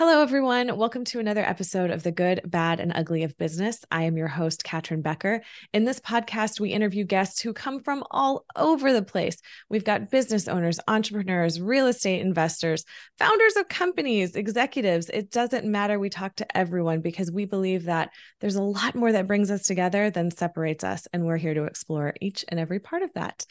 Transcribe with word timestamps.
Hello, 0.00 0.22
everyone. 0.22 0.78
Welcome 0.78 1.04
to 1.04 1.20
another 1.20 1.42
episode 1.42 1.90
of 1.90 2.02
The 2.02 2.10
Good, 2.10 2.40
Bad, 2.46 2.80
and 2.80 2.90
Ugly 2.94 3.22
of 3.22 3.36
Business. 3.36 3.84
I 3.90 4.04
am 4.04 4.16
your 4.16 4.28
host, 4.28 4.64
Catryn 4.64 5.02
Becker. 5.02 5.42
In 5.74 5.84
this 5.84 6.00
podcast, 6.00 6.58
we 6.58 6.70
interview 6.70 7.04
guests 7.04 7.42
who 7.42 7.52
come 7.52 7.82
from 7.82 8.02
all 8.10 8.46
over 8.56 8.94
the 8.94 9.02
place. 9.02 9.36
We've 9.68 9.84
got 9.84 10.10
business 10.10 10.48
owners, 10.48 10.80
entrepreneurs, 10.88 11.60
real 11.60 11.86
estate 11.86 12.22
investors, 12.22 12.86
founders 13.18 13.56
of 13.56 13.68
companies, 13.68 14.36
executives. 14.36 15.10
It 15.10 15.30
doesn't 15.30 15.66
matter. 15.66 15.98
We 15.98 16.08
talk 16.08 16.34
to 16.36 16.56
everyone 16.56 17.02
because 17.02 17.30
we 17.30 17.44
believe 17.44 17.84
that 17.84 18.08
there's 18.40 18.56
a 18.56 18.62
lot 18.62 18.94
more 18.94 19.12
that 19.12 19.26
brings 19.26 19.50
us 19.50 19.66
together 19.66 20.08
than 20.08 20.30
separates 20.30 20.82
us. 20.82 21.08
And 21.12 21.26
we're 21.26 21.36
here 21.36 21.52
to 21.52 21.64
explore 21.64 22.14
each 22.22 22.42
and 22.48 22.58
every 22.58 22.80
part 22.80 23.02
of 23.02 23.12
that. 23.16 23.44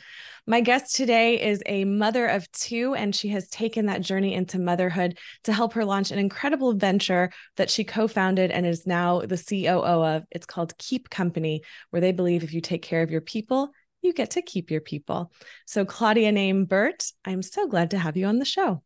My 0.50 0.62
guest 0.62 0.96
today 0.96 1.40
is 1.40 1.62
a 1.68 1.86
mother 1.86 2.26
of 2.26 2.52
two, 2.52 2.96
and 2.96 3.16
she 3.16 3.28
has 3.28 3.48
taken 3.50 3.86
that 3.86 4.02
journey 4.02 4.34
into 4.34 4.58
motherhood 4.58 5.20
to 5.44 5.54
help 5.54 5.74
her 5.74 5.86
launch 5.86 6.10
an 6.10 6.18
incredible 6.18 6.74
venture 6.74 7.30
that 7.58 7.70
she 7.70 7.84
co 7.84 8.08
founded 8.08 8.50
and 8.50 8.66
is 8.66 8.88
now 8.88 9.20
the 9.20 9.38
COO 9.38 10.04
of. 10.04 10.24
It's 10.32 10.48
called 10.48 10.76
Keep 10.80 11.12
Company, 11.12 11.62
where 11.92 12.02
they 12.02 12.12
believe 12.12 12.44
if 12.44 12.52
you 12.52 12.62
take 12.62 12.82
care 12.82 13.04
of 13.04 13.12
your 13.12 13.22
people, 13.22 13.70
you 14.02 14.12
get 14.12 14.32
to 14.32 14.42
keep 14.42 14.72
your 14.72 14.82
people. 14.82 15.32
So, 15.68 15.86
Claudia 15.86 16.32
Naim-Burt, 16.32 17.12
I'm 17.24 17.44
so 17.44 17.68
glad 17.68 17.92
to 17.92 18.00
have 18.00 18.18
you 18.18 18.26
on 18.26 18.40
the 18.40 18.44
show. 18.44 18.82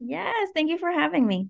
Yes, 0.00 0.48
thank 0.52 0.68
you 0.68 0.78
for 0.78 0.90
having 0.90 1.24
me. 1.24 1.46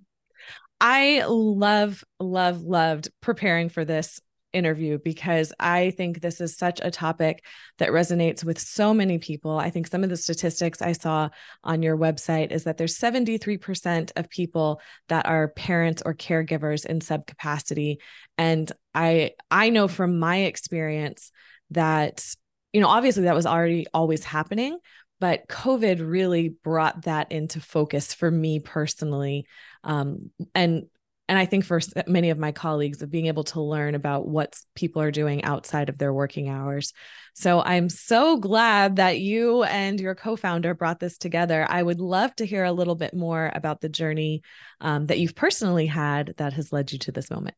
I 0.78 1.24
love, 1.26 2.04
love, 2.20 2.60
loved 2.60 3.08
preparing 3.22 3.70
for 3.70 3.86
this 3.86 4.20
interview 4.52 4.98
because 4.98 5.52
I 5.58 5.90
think 5.90 6.20
this 6.20 6.40
is 6.40 6.56
such 6.56 6.80
a 6.82 6.90
topic 6.90 7.44
that 7.78 7.90
resonates 7.90 8.44
with 8.44 8.58
so 8.58 8.92
many 8.92 9.18
people. 9.18 9.58
I 9.58 9.70
think 9.70 9.86
some 9.86 10.04
of 10.04 10.10
the 10.10 10.16
statistics 10.16 10.82
I 10.82 10.92
saw 10.92 11.28
on 11.64 11.82
your 11.82 11.96
website 11.96 12.50
is 12.50 12.64
that 12.64 12.76
there's 12.76 12.98
73% 12.98 14.12
of 14.16 14.28
people 14.28 14.80
that 15.08 15.26
are 15.26 15.48
parents 15.48 16.02
or 16.04 16.14
caregivers 16.14 16.84
in 16.86 17.00
subcapacity 17.00 17.96
and 18.38 18.70
I 18.94 19.32
I 19.50 19.70
know 19.70 19.88
from 19.88 20.18
my 20.18 20.38
experience 20.38 21.30
that 21.70 22.26
you 22.72 22.80
know 22.80 22.88
obviously 22.88 23.24
that 23.24 23.34
was 23.34 23.46
already 23.46 23.86
always 23.92 24.24
happening 24.24 24.78
but 25.20 25.46
covid 25.48 25.98
really 26.00 26.48
brought 26.48 27.02
that 27.02 27.30
into 27.32 27.60
focus 27.60 28.14
for 28.14 28.30
me 28.30 28.60
personally 28.60 29.46
um, 29.84 30.30
and 30.54 30.84
and 31.32 31.38
I 31.38 31.46
think 31.46 31.64
for 31.64 31.80
many 32.06 32.28
of 32.28 32.36
my 32.36 32.52
colleagues 32.52 33.00
of 33.00 33.10
being 33.10 33.24
able 33.24 33.44
to 33.44 33.62
learn 33.62 33.94
about 33.94 34.28
what 34.28 34.54
people 34.74 35.00
are 35.00 35.10
doing 35.10 35.42
outside 35.44 35.88
of 35.88 35.96
their 35.96 36.12
working 36.12 36.50
hours. 36.50 36.92
So 37.32 37.62
I'm 37.62 37.88
so 37.88 38.36
glad 38.36 38.96
that 38.96 39.18
you 39.18 39.62
and 39.62 39.98
your 39.98 40.14
co-founder 40.14 40.74
brought 40.74 41.00
this 41.00 41.16
together. 41.16 41.64
I 41.66 41.82
would 41.82 42.02
love 42.02 42.36
to 42.36 42.44
hear 42.44 42.64
a 42.64 42.72
little 42.72 42.96
bit 42.96 43.14
more 43.14 43.50
about 43.54 43.80
the 43.80 43.88
journey 43.88 44.42
um, 44.82 45.06
that 45.06 45.20
you've 45.20 45.34
personally 45.34 45.86
had 45.86 46.34
that 46.36 46.52
has 46.52 46.70
led 46.70 46.92
you 46.92 46.98
to 46.98 47.12
this 47.12 47.30
moment. 47.30 47.54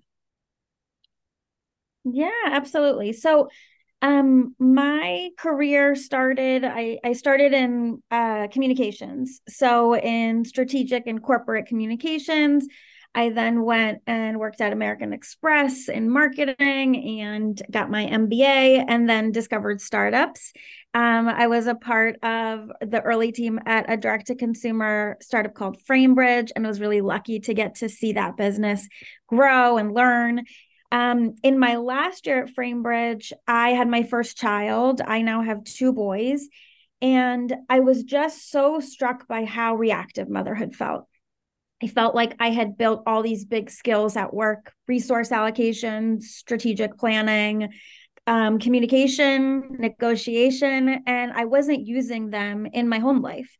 Yeah, 2.04 2.30
absolutely. 2.52 3.12
So 3.12 3.48
um 4.02 4.54
my 4.58 5.30
career 5.38 5.94
started 5.94 6.62
i 6.64 6.98
i 7.04 7.14
started 7.14 7.54
in 7.54 8.02
uh 8.10 8.48
communications 8.48 9.40
so 9.48 9.96
in 9.96 10.44
strategic 10.44 11.06
and 11.06 11.22
corporate 11.22 11.64
communications 11.66 12.66
I 13.14 13.30
then 13.30 13.62
went 13.62 14.02
and 14.06 14.40
worked 14.40 14.60
at 14.60 14.72
American 14.72 15.12
Express 15.12 15.88
in 15.88 16.10
marketing 16.10 17.20
and 17.20 17.60
got 17.70 17.90
my 17.90 18.06
MBA 18.06 18.84
and 18.88 19.08
then 19.08 19.30
discovered 19.30 19.80
startups. 19.80 20.52
Um, 20.94 21.28
I 21.28 21.46
was 21.46 21.68
a 21.68 21.76
part 21.76 22.16
of 22.24 22.70
the 22.80 23.00
early 23.02 23.30
team 23.30 23.60
at 23.66 23.90
a 23.90 23.96
direct 23.96 24.26
to 24.28 24.34
consumer 24.34 25.16
startup 25.20 25.54
called 25.54 25.78
Framebridge 25.88 26.50
and 26.56 26.66
was 26.66 26.80
really 26.80 27.00
lucky 27.00 27.38
to 27.40 27.54
get 27.54 27.76
to 27.76 27.88
see 27.88 28.14
that 28.14 28.36
business 28.36 28.88
grow 29.28 29.76
and 29.76 29.94
learn. 29.94 30.42
Um, 30.90 31.34
in 31.42 31.58
my 31.58 31.76
last 31.76 32.26
year 32.26 32.44
at 32.44 32.54
Framebridge, 32.54 33.32
I 33.46 33.70
had 33.70 33.88
my 33.88 34.02
first 34.02 34.36
child. 34.36 35.00
I 35.04 35.22
now 35.22 35.42
have 35.42 35.64
two 35.64 35.92
boys. 35.92 36.48
And 37.00 37.54
I 37.68 37.80
was 37.80 38.02
just 38.02 38.50
so 38.50 38.80
struck 38.80 39.28
by 39.28 39.44
how 39.44 39.74
reactive 39.74 40.28
motherhood 40.28 40.74
felt. 40.74 41.06
I 41.82 41.86
felt 41.86 42.14
like 42.14 42.34
I 42.40 42.50
had 42.50 42.78
built 42.78 43.02
all 43.06 43.22
these 43.22 43.44
big 43.44 43.70
skills 43.70 44.16
at 44.16 44.32
work 44.32 44.72
resource 44.86 45.32
allocation, 45.32 46.20
strategic 46.20 46.96
planning, 46.96 47.68
um, 48.26 48.58
communication, 48.58 49.76
negotiation, 49.78 51.02
and 51.06 51.32
I 51.32 51.44
wasn't 51.44 51.86
using 51.86 52.30
them 52.30 52.66
in 52.66 52.88
my 52.88 52.98
home 52.98 53.20
life. 53.20 53.56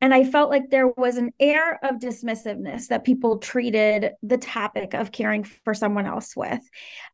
And 0.00 0.14
I 0.14 0.24
felt 0.24 0.48
like 0.48 0.70
there 0.70 0.86
was 0.86 1.16
an 1.16 1.32
air 1.40 1.80
of 1.84 1.96
dismissiveness 1.96 2.86
that 2.86 3.04
people 3.04 3.38
treated 3.38 4.12
the 4.22 4.38
topic 4.38 4.94
of 4.94 5.10
caring 5.10 5.42
for 5.42 5.74
someone 5.74 6.06
else 6.06 6.36
with. 6.36 6.60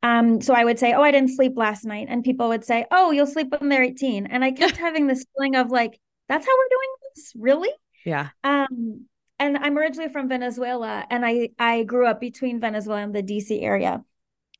Um, 0.03 0.43
so 0.43 0.53
I 0.53 0.65
would 0.65 0.78
say, 0.78 0.93
Oh, 0.93 1.03
I 1.03 1.10
didn't 1.10 1.34
sleep 1.34 1.54
last 1.56 1.87
night. 1.87 2.09
And 2.10 2.22
people 2.22 2.49
would 2.49 2.65
say, 2.65 2.84
Oh, 2.91 3.10
you'll 3.10 3.27
sleep 3.27 3.49
when 3.59 3.71
they're 3.71 3.83
18. 3.83 4.27
And 4.27 4.44
I 4.44 4.53
kept 4.53 4.77
having 4.77 5.06
this 5.06 5.25
feeling 5.34 5.56
of 5.56 5.71
like, 5.71 5.99
That's 6.28 6.47
how 6.47 6.53
we're 6.53 6.69
doing 6.69 6.91
this? 7.15 7.33
Really? 7.37 7.71
Yeah. 8.04 8.28
Um, 8.44 9.06
and 9.39 9.56
I'm 9.56 9.77
originally 9.77 10.12
from 10.12 10.28
Venezuela 10.28 11.05
and 11.11 11.25
I 11.25 11.50
I 11.59 11.84
grew 11.84 12.06
up 12.06 12.21
between 12.21 12.61
Venezuela 12.61 13.03
and 13.03 13.15
the 13.15 13.22
DC 13.22 13.62
area. 13.62 14.03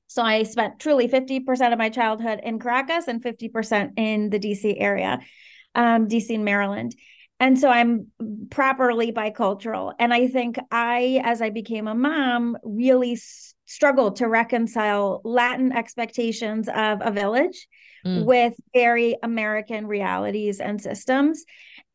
So 0.07 0.23
I 0.23 0.45
spent 0.45 0.79
truly 0.79 1.09
50% 1.09 1.73
of 1.73 1.79
my 1.79 1.89
childhood 1.89 2.41
in 2.43 2.59
Caracas 2.59 3.09
and 3.09 3.23
50% 3.23 3.93
in 3.97 4.31
the 4.31 4.39
DC 4.39 4.77
area, 4.79 5.19
um, 5.75 6.07
DC 6.07 6.35
and 6.35 6.45
Maryland. 6.45 6.95
And 7.41 7.59
so 7.59 7.69
I'm 7.69 8.09
properly 8.51 9.13
bicultural. 9.13 9.93
And 9.99 10.15
I 10.15 10.29
think 10.29 10.57
I, 10.71 11.21
as 11.25 11.43
I 11.43 11.51
became 11.51 11.89
a 11.89 11.95
mom, 11.95 12.57
really 12.63 13.19
struggled 13.67 14.17
to 14.17 14.29
reconcile 14.29 15.21
Latin 15.25 15.73
expectations 15.73 16.69
of 16.69 17.01
a 17.03 17.11
village 17.11 17.67
mm. 18.05 18.25
with 18.25 18.55
very 18.75 19.17
American 19.23 19.87
realities 19.87 20.61
and 20.61 20.81
systems. 20.81 21.45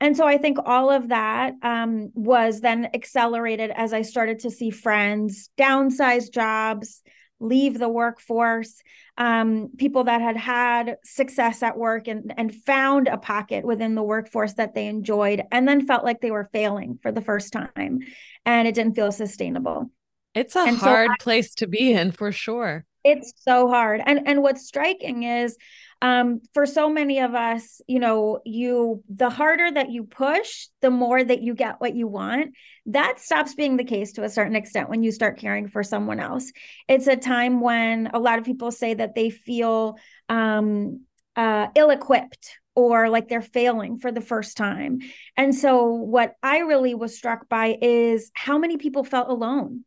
And 0.02 0.16
so 0.16 0.26
I 0.26 0.38
think 0.38 0.58
all 0.66 0.90
of 0.90 1.10
that 1.10 1.54
um, 1.62 2.12
was 2.14 2.62
then 2.62 2.90
accelerated 2.94 3.72
as 3.76 3.94
I 3.94 4.02
started 4.02 4.40
to 4.40 4.52
see 4.52 4.72
friends 4.72 5.50
downsize 5.58 6.32
jobs, 6.32 7.02
leave 7.42 7.78
the 7.78 7.90
workforce, 7.90 8.82
um, 9.18 9.70
people 9.78 10.06
that 10.06 10.22
had 10.22 10.38
had 10.38 10.96
success 11.04 11.62
at 11.62 11.78
work 11.78 12.08
and, 12.08 12.34
and 12.38 12.54
found 12.54 13.08
a 13.08 13.18
pocket 13.18 13.66
within 13.66 13.96
the 13.96 14.04
workforce 14.04 14.54
that 14.54 14.74
they 14.74 14.88
enjoyed, 14.88 15.44
and 15.52 15.68
then 15.68 15.86
felt 15.86 16.04
like 16.04 16.22
they 16.22 16.32
were 16.32 16.50
failing 16.52 16.98
for 17.02 17.12
the 17.12 17.22
first 17.22 17.54
time 17.54 18.00
and 18.46 18.68
it 18.68 18.76
didn't 18.76 18.96
feel 18.96 19.12
sustainable. 19.12 19.90
It's 20.36 20.56
a 20.56 20.60
and 20.60 20.78
hard 20.78 21.08
so 21.08 21.14
I, 21.14 21.16
place 21.20 21.56
to 21.56 21.68
be 21.68 21.92
in 21.92 22.12
for 22.12 22.32
sure. 22.32 22.86
It's 23.04 23.34
so 23.38 23.68
hard. 23.68 24.02
And 24.06 24.28
and 24.28 24.42
what's 24.42 24.68
striking 24.68 25.24
is 25.24 25.58
um, 26.02 26.42
for 26.54 26.66
so 26.66 26.90
many 26.90 27.20
of 27.20 27.34
us, 27.34 27.82
you 27.88 28.00
know, 28.00 28.40
you 28.46 29.04
the 29.10 29.30
harder 29.30 29.70
that 29.72 29.90
you 29.90 30.04
push, 30.04 30.68
the 30.82 30.90
more 30.90 31.22
that 31.22 31.42
you 31.42 31.56
get 31.56 31.80
what 31.80 31.96
you 31.96 32.08
want. 32.08 32.56
That 32.86 33.20
stops 33.20 33.54
being 33.54 33.78
the 33.78 33.84
case 33.84 34.14
to 34.14 34.24
a 34.24 34.30
certain 34.30 34.56
extent 34.56 34.90
when 34.90 35.04
you 35.04 35.12
start 35.12 35.40
caring 35.40 35.68
for 35.68 35.84
someone 35.84 36.20
else. 36.20 36.52
It's 36.88 37.08
a 37.08 37.16
time 37.18 37.60
when 37.62 38.08
a 38.14 38.20
lot 38.20 38.40
of 38.40 38.46
people 38.46 38.72
say 38.72 38.94
that 38.94 39.16
they 39.16 39.30
feel 39.30 39.98
um, 40.30 41.02
uh, 41.36 41.68
ill 41.76 41.90
equipped 41.90 42.58
or 42.76 43.10
like 43.10 43.28
they're 43.28 43.42
failing 43.42 43.98
for 43.98 44.12
the 44.12 44.22
first 44.22 44.56
time. 44.56 45.00
And 45.36 45.54
so, 45.54 45.88
what 45.88 46.36
I 46.42 46.60
really 46.60 46.96
was 46.96 47.18
struck 47.18 47.50
by 47.50 47.78
is 47.82 48.32
how 48.34 48.58
many 48.58 48.78
people 48.78 49.04
felt 49.04 49.30
alone 49.30 49.84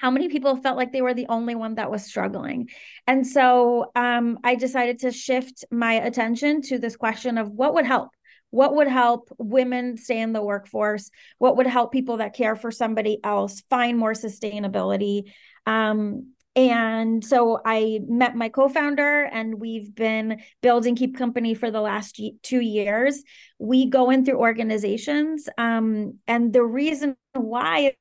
how 0.00 0.10
many 0.10 0.28
people 0.28 0.56
felt 0.56 0.76
like 0.76 0.92
they 0.92 1.02
were 1.02 1.14
the 1.14 1.26
only 1.28 1.54
one 1.54 1.76
that 1.76 1.90
was 1.90 2.04
struggling 2.04 2.68
and 3.06 3.26
so 3.26 3.90
um, 3.94 4.38
i 4.44 4.54
decided 4.54 4.98
to 4.98 5.10
shift 5.10 5.64
my 5.70 5.94
attention 5.94 6.62
to 6.62 6.78
this 6.78 6.96
question 6.96 7.38
of 7.38 7.50
what 7.50 7.74
would 7.74 7.86
help 7.86 8.10
what 8.50 8.76
would 8.76 8.88
help 8.88 9.28
women 9.38 9.96
stay 9.96 10.20
in 10.20 10.32
the 10.32 10.42
workforce 10.42 11.10
what 11.38 11.56
would 11.56 11.66
help 11.66 11.92
people 11.92 12.18
that 12.18 12.34
care 12.34 12.56
for 12.56 12.70
somebody 12.70 13.18
else 13.24 13.62
find 13.70 13.98
more 13.98 14.12
sustainability 14.12 15.32
um, 15.66 16.34
and 16.56 17.24
so 17.24 17.60
I 17.64 18.00
met 18.06 18.36
my 18.36 18.48
co 18.48 18.68
founder, 18.68 19.24
and 19.24 19.58
we've 19.58 19.92
been 19.92 20.40
building 20.62 20.94
Keep 20.94 21.16
Company 21.16 21.54
for 21.54 21.70
the 21.70 21.80
last 21.80 22.20
two 22.42 22.60
years. 22.60 23.24
We 23.58 23.86
go 23.90 24.10
in 24.10 24.24
through 24.24 24.38
organizations. 24.38 25.48
Um, 25.58 26.18
and 26.28 26.52
the 26.52 26.62
reason 26.62 27.16
why 27.32 27.96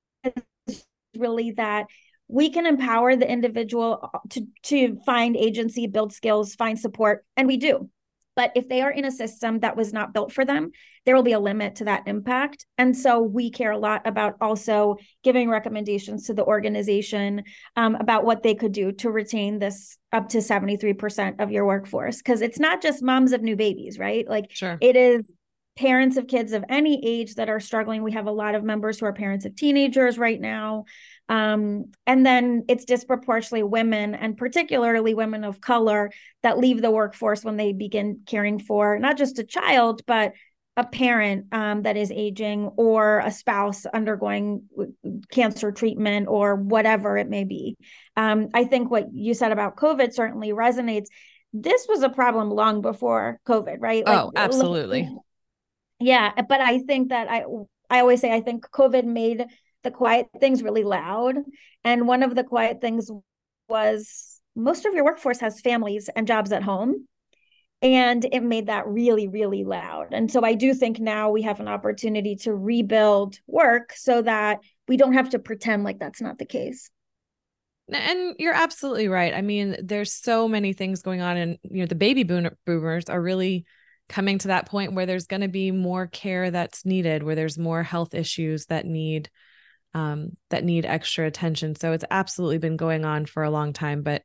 really 1.16 1.52
that 1.52 1.86
we 2.28 2.50
can 2.50 2.66
empower 2.66 3.16
the 3.16 3.30
individual 3.30 4.10
uh, 4.14 4.20
to 4.30 4.48
to 4.64 4.98
find 5.06 5.36
agency 5.36 5.88
build 5.88 6.14
skills 6.14 6.56
find 6.56 6.80
support 6.80 7.26
and 7.38 7.48
we 7.48 7.58
do. 7.58 7.90
But 8.36 8.52
if 8.56 8.68
they 8.68 8.82
are 8.82 8.90
in 8.90 9.06
a 9.06 9.12
system 9.12 9.60
that 9.60 9.78
was 9.78 9.94
not 9.94 10.14
built 10.14 10.32
for 10.32 10.44
them 10.44 10.72
there 11.06 11.16
will 11.16 11.24
be 11.24 11.34
a 11.34 11.40
limit 11.40 11.76
to 11.76 11.86
that 11.86 12.08
impact. 12.08 12.66
And 12.78 12.96
so 12.96 13.22
we 13.22 13.50
care 13.50 13.72
a 13.72 13.78
lot 13.78 14.08
about 14.08 14.36
also 14.40 14.98
giving 15.24 15.50
recommendations 15.50 16.28
to 16.28 16.34
the 16.34 16.46
organization 16.46 17.44
um, 17.76 17.96
about 17.96 18.24
what 18.24 18.44
they 18.44 18.56
could 18.56 18.72
do 18.72 18.92
to 18.94 19.12
retain 19.12 19.60
this 19.60 19.98
up 20.12 20.30
to 20.30 20.38
73% 20.38 21.42
of 21.42 21.52
your 21.52 21.66
workforce. 21.66 22.18
Because 22.18 22.42
it's 22.42 22.60
not 22.60 22.82
just 22.82 23.04
moms 23.04 23.34
of 23.34 23.42
new 23.42 23.56
babies 23.56 24.00
right? 24.00 24.28
Like 24.28 24.52
sure. 24.52 24.78
it 24.80 24.96
is 24.96 25.24
parents 25.76 26.18
of 26.18 26.28
kids 26.28 26.54
of 26.54 26.64
any 26.70 27.04
age 27.06 27.36
that 27.36 27.50
are 27.50 27.60
struggling. 27.60 28.04
We 28.04 28.12
have 28.12 28.28
a 28.28 28.32
lot 28.32 28.56
of 28.56 28.64
members 28.64 29.00
who 29.00 29.06
are 29.06 29.14
parents 29.14 29.46
of 29.46 29.56
teenagers 29.56 30.18
right 30.18 30.40
now. 30.40 30.86
Um, 31.30 31.86
and 32.06 32.26
then 32.26 32.66
it's 32.68 32.86
disproportionately 32.86 33.64
women 33.64 34.14
and 34.14 34.38
particularly 34.38 35.14
women 35.14 35.44
of 35.44 35.62
color 35.62 36.12
that 36.44 36.60
leave 36.60 36.82
the 36.82 36.92
workforce 36.92 37.44
when 37.44 37.58
they 37.58 37.74
begin 37.74 38.22
caring 38.28 38.60
for 38.60 39.00
not 39.00 39.18
just 39.18 39.40
a 39.40 39.44
child, 39.44 40.02
but 40.06 40.34
a 40.76 40.84
parent 40.84 41.46
um, 41.52 41.84
that 41.84 41.98
is 41.98 42.12
aging 42.12 42.72
or 42.78 43.20
a 43.20 43.32
spouse 43.32 43.86
undergoing 43.86 44.64
cancer 45.32 45.72
treatment 45.72 46.28
or 46.28 46.56
whatever 46.56 47.18
it 47.18 47.30
may 47.30 47.44
be. 47.44 47.78
Um, 48.18 48.50
I 48.54 48.64
think 48.66 48.90
what 48.90 49.14
you 49.14 49.34
said 49.34 49.52
about 49.52 49.76
COVID 49.76 50.14
certainly 50.14 50.52
resonates. 50.52 51.06
This 51.54 51.86
was 51.88 52.02
a 52.02 52.10
problem 52.10 52.50
long 52.50 52.82
before 52.82 53.40
COVID, 53.48 53.78
right? 53.80 54.04
Like, 54.04 54.20
oh, 54.20 54.32
absolutely. 54.36 55.16
Yeah, 56.04 56.34
but 56.50 56.60
I 56.60 56.80
think 56.80 57.10
that 57.10 57.32
I 57.32 57.46
I 57.90 58.00
always 58.00 58.20
say 58.20 58.34
I 58.34 58.42
think 58.42 58.70
COVID 58.72 59.06
made 59.06 59.46
the 59.84 59.92
quiet 59.92 60.28
things 60.40 60.62
really 60.62 60.84
loud, 60.84 61.38
and 61.86 62.08
one 62.08 62.24
of 62.24 62.36
the 62.36 62.44
quiet 62.44 62.82
things 62.82 63.10
was 63.70 64.42
most 64.54 64.86
of 64.86 64.94
your 64.94 65.06
workforce 65.06 65.40
has 65.40 65.62
families 65.62 66.10
and 66.14 66.28
jobs 66.28 66.52
at 66.52 66.64
home. 66.64 67.08
And 67.82 68.26
it 68.32 68.44
made 68.44 68.68
that 68.68 68.86
really 68.88 69.30
really 69.30 69.64
loud. 69.64 70.14
And 70.14 70.30
so 70.30 70.42
i 70.44 70.54
do 70.54 70.74
think 70.74 71.00
now 71.00 71.32
we 71.32 71.42
have 71.44 71.62
an 71.62 71.70
opportunity 71.70 72.36
to 72.38 72.54
rebuild 72.54 73.40
work 73.48 73.94
so 73.96 74.22
that 74.22 74.60
we 74.90 74.98
don't 74.98 75.14
have 75.14 75.30
to 75.30 75.40
pretend 75.40 75.86
like 75.86 76.00
that's 76.00 76.22
not 76.22 76.38
the 76.38 76.46
case. 76.46 76.90
And 77.90 78.36
you're 78.40 78.54
absolutely 78.54 79.08
right. 79.08 79.34
I 79.34 79.42
mean 79.42 79.78
there's 79.82 80.12
so 80.14 80.50
many 80.50 80.74
things 80.74 81.02
going 81.02 81.22
on 81.22 81.38
and 81.38 81.58
you 81.64 81.80
know 81.80 81.88
the 81.88 81.96
baby 81.96 82.24
boomers 82.24 83.06
are 83.08 83.22
really 83.22 83.66
coming 84.14 84.38
to 84.38 84.50
that 84.50 84.68
point 84.68 84.94
where 84.94 85.08
there's 85.08 85.26
going 85.26 85.42
to 85.42 85.48
be 85.48 85.72
more 85.72 86.06
care 86.06 86.52
that's 86.52 86.86
needed 86.86 87.24
where 87.24 87.34
there's 87.34 87.58
more 87.58 87.82
health 87.82 88.14
issues 88.14 88.68
that 88.68 88.86
need 88.86 89.28
um, 89.96 90.38
that 90.52 90.64
need 90.64 90.86
extra 90.86 91.26
attention. 91.26 91.76
So 91.76 91.94
it's 91.94 92.06
absolutely 92.12 92.60
been 92.60 92.78
going 92.78 93.06
on 93.06 93.26
for 93.26 93.42
a 93.42 93.50
long 93.50 93.74
time 93.74 94.04
but 94.04 94.22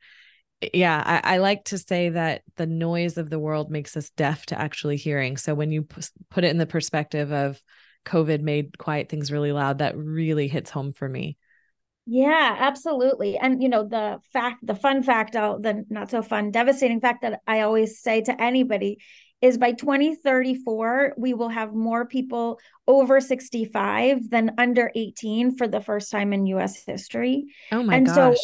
yeah 0.74 1.02
I, 1.24 1.34
I, 1.34 1.38
like 1.38 1.64
to 1.66 1.78
say 1.78 2.10
that 2.10 2.42
the 2.56 2.66
noise 2.66 3.16
of 3.16 3.30
the 3.30 3.38
world 3.38 3.70
makes 3.70 3.96
us 3.96 4.10
deaf 4.10 4.44
to 4.46 4.60
actually 4.60 4.96
hearing. 4.96 5.36
So 5.38 5.54
when 5.54 5.70
you 5.70 5.84
p- 5.84 6.02
put 6.30 6.44
it 6.44 6.50
in 6.50 6.58
the 6.58 6.66
perspective 6.66 7.32
of 7.32 7.58
covid 8.04 8.42
made 8.42 8.76
quiet 8.76 9.08
things 9.08 9.32
really 9.32 9.52
loud 9.52 9.78
that 9.78 9.96
really 9.96 10.48
hits 10.48 10.70
home 10.70 10.92
for 10.92 11.08
me. 11.08 11.38
Yeah 12.04 12.56
absolutely. 12.58 13.38
And 13.38 13.62
you 13.62 13.70
know 13.70 13.88
the 13.88 14.18
fact 14.34 14.66
the 14.66 14.74
fun 14.74 15.02
fact 15.02 15.32
the 15.32 15.86
not 15.88 16.10
so 16.10 16.20
fun 16.20 16.50
devastating 16.50 17.00
fact 17.00 17.22
that 17.22 17.40
i 17.46 17.60
always 17.60 18.00
say 18.00 18.20
to 18.22 18.42
anybody 18.42 18.98
is 19.40 19.58
by 19.58 19.72
2034 19.72 21.14
we 21.16 21.34
will 21.34 21.48
have 21.48 21.72
more 21.72 22.06
people 22.06 22.58
over 22.86 23.20
65 23.20 24.30
than 24.30 24.52
under 24.58 24.90
18 24.94 25.56
for 25.56 25.68
the 25.68 25.80
first 25.80 26.10
time 26.10 26.32
in 26.32 26.46
US 26.46 26.84
history. 26.84 27.46
Oh 27.70 27.82
my 27.82 27.96
and 27.96 28.06
gosh. 28.06 28.14
So 28.14 28.36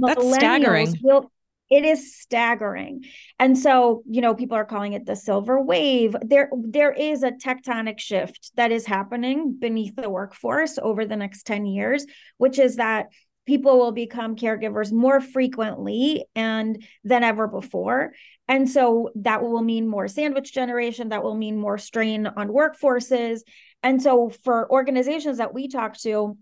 That's 0.00 0.34
staggering. 0.34 0.94
Will, 1.02 1.30
it 1.70 1.86
is 1.86 2.14
staggering. 2.20 3.04
And 3.38 3.56
so, 3.56 4.02
you 4.06 4.20
know, 4.20 4.34
people 4.34 4.58
are 4.58 4.64
calling 4.66 4.92
it 4.92 5.06
the 5.06 5.16
silver 5.16 5.58
wave. 5.58 6.14
There 6.20 6.50
there 6.52 6.92
is 6.92 7.22
a 7.22 7.32
tectonic 7.32 7.98
shift 7.98 8.52
that 8.56 8.72
is 8.72 8.84
happening 8.84 9.56
beneath 9.58 9.96
the 9.96 10.10
workforce 10.10 10.78
over 10.82 11.06
the 11.06 11.16
next 11.16 11.46
10 11.46 11.64
years, 11.64 12.04
which 12.36 12.58
is 12.58 12.76
that 12.76 13.06
people 13.46 13.78
will 13.78 13.92
become 13.92 14.36
caregivers 14.36 14.92
more 14.92 15.20
frequently 15.20 16.24
and 16.34 16.84
than 17.04 17.24
ever 17.24 17.48
before. 17.48 18.12
And 18.48 18.68
so 18.68 19.10
that 19.16 19.42
will 19.42 19.62
mean 19.62 19.88
more 19.88 20.08
sandwich 20.08 20.52
generation, 20.52 21.08
that 21.08 21.24
will 21.24 21.34
mean 21.34 21.58
more 21.58 21.78
strain 21.78 22.26
on 22.26 22.48
workforces. 22.48 23.40
And 23.82 24.02
so 24.02 24.30
for 24.44 24.70
organizations 24.70 25.38
that 25.38 25.54
we 25.54 25.68
talk 25.68 25.96
to, 25.98 26.36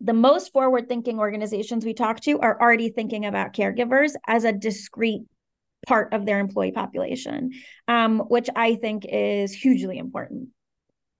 the 0.00 0.12
most 0.12 0.52
forward 0.52 0.88
thinking 0.88 1.18
organizations 1.18 1.84
we 1.84 1.94
talk 1.94 2.20
to 2.20 2.40
are 2.40 2.60
already 2.60 2.90
thinking 2.90 3.24
about 3.24 3.54
caregivers 3.54 4.12
as 4.26 4.44
a 4.44 4.52
discrete 4.52 5.22
part 5.86 6.12
of 6.12 6.26
their 6.26 6.40
employee 6.40 6.72
population, 6.72 7.52
um, 7.88 8.18
which 8.20 8.48
I 8.54 8.74
think 8.76 9.04
is 9.08 9.52
hugely 9.52 9.98
important. 9.98 10.48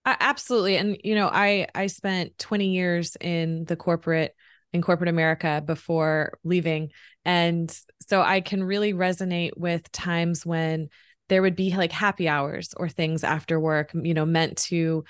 absolutely, 0.04 0.76
and 0.76 0.98
you 1.04 1.14
know, 1.14 1.30
I 1.32 1.66
I 1.74 1.86
spent 1.86 2.38
20 2.38 2.68
years 2.68 3.16
in 3.20 3.64
the 3.64 3.76
corporate 3.76 4.34
in 4.74 4.82
corporate 4.82 5.08
America 5.08 5.62
before 5.64 6.38
leaving, 6.44 6.90
and 7.24 7.74
so 8.06 8.20
I 8.20 8.42
can 8.42 8.62
really 8.62 8.92
resonate 8.92 9.56
with 9.56 9.90
times 9.92 10.44
when 10.44 10.90
there 11.28 11.40
would 11.40 11.56
be 11.56 11.74
like 11.74 11.92
happy 11.92 12.28
hours 12.28 12.74
or 12.76 12.88
things 12.88 13.24
after 13.24 13.58
work, 13.58 13.92
you 13.94 14.12
know, 14.12 14.26
meant 14.26 14.58
to 14.58 15.04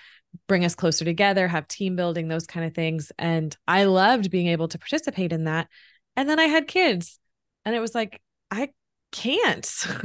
bring 0.47 0.65
us 0.65 0.75
closer 0.75 1.05
together, 1.05 1.49
have 1.49 1.67
team 1.67 1.97
building, 1.97 2.29
those 2.29 2.47
kind 2.47 2.67
of 2.67 2.75
things. 2.75 3.11
And 3.19 3.57
I 3.67 3.85
loved 3.85 4.31
being 4.31 4.49
able 4.49 4.69
to 4.69 4.79
participate 4.79 5.33
in 5.33 5.45
that. 5.45 5.69
And 6.17 6.29
then 6.29 6.39
I 6.39 6.45
had 6.45 6.69
kids, 6.69 7.19
and 7.65 7.75
it 7.75 7.81
was 7.81 7.95
like, 7.95 8.21
I 8.51 8.71
can't. 9.11 9.87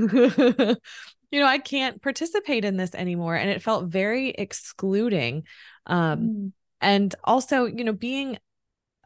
you 1.32 1.40
know, 1.40 1.46
I 1.46 1.60
can't 1.60 2.02
participate 2.02 2.66
in 2.66 2.78
this 2.78 2.96
anymore. 2.96 3.36
And 3.36 3.50
it 3.50 3.62
felt 3.62 3.86
very 3.86 4.30
excluding. 4.30 5.44
Um, 5.86 6.20
mm. 6.20 6.52
And 6.82 7.14
also, 7.24 7.66
you 7.66 7.84
know, 7.84 7.94
being 7.94 8.38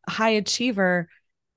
high 0.08 0.32
achiever, 0.32 1.10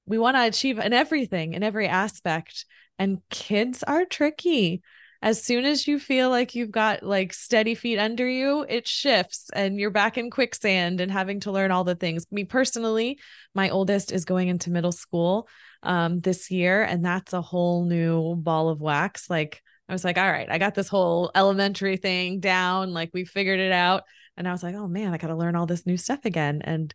we 0.07 0.19
want 0.19 0.37
to 0.37 0.47
achieve 0.47 0.79
in 0.79 0.93
everything, 0.93 1.55
in 1.55 1.63
every 1.63 1.89
aspect. 1.89 2.65
And 2.99 3.21
kids 3.31 3.83
are 3.83 4.05
tricky 4.05 4.83
as 5.23 5.43
soon 5.43 5.65
as 5.65 5.89
you 5.89 5.99
feel 5.99 6.31
like 6.31 6.55
you've 6.55 6.71
got 6.71 7.03
like 7.03 7.33
steady 7.33 7.75
feet 7.75 7.99
under 7.99 8.29
you, 8.29 8.65
it 8.69 8.87
shifts 8.87 9.51
and 9.55 9.79
you're 9.79 9.91
back 9.91 10.19
in 10.19 10.31
quicksand 10.31 11.01
and 11.01 11.11
having 11.11 11.41
to 11.41 11.51
learn 11.51 11.71
all 11.71 11.85
the 11.85 11.95
things. 11.95 12.27
Me 12.31 12.45
personally, 12.45 13.19
my 13.55 13.71
oldest 13.71 14.13
is 14.13 14.25
going 14.25 14.49
into 14.49 14.71
middle 14.71 14.93
school 14.93 15.49
um, 15.83 16.21
this 16.21 16.51
year, 16.51 16.83
and 16.83 17.05
that's 17.05 17.33
a 17.33 17.43
whole 17.43 17.85
new 17.85 18.37
ball 18.37 18.69
of 18.69 18.81
wax. 18.81 19.31
Like, 19.31 19.63
I 19.89 19.93
was 19.93 20.05
like, 20.05 20.19
all 20.19 20.31
right, 20.31 20.51
I 20.51 20.59
got 20.59 20.75
this 20.75 20.89
whole 20.89 21.31
elementary 21.35 21.97
thing 21.97 22.41
down. 22.41 22.93
Like, 22.93 23.11
we 23.13 23.25
figured 23.25 23.61
it 23.61 23.73
out. 23.73 24.05
And 24.37 24.47
I 24.47 24.53
was 24.53 24.63
like, 24.63 24.75
oh 24.75 24.87
man, 24.87 25.15
I 25.15 25.19
got 25.19 25.29
to 25.29 25.37
learn 25.37 25.57
all 25.57 25.67
this 25.67 25.87
new 25.87 25.97
stuff 25.97 26.25
again. 26.25 26.61
And 26.63 26.93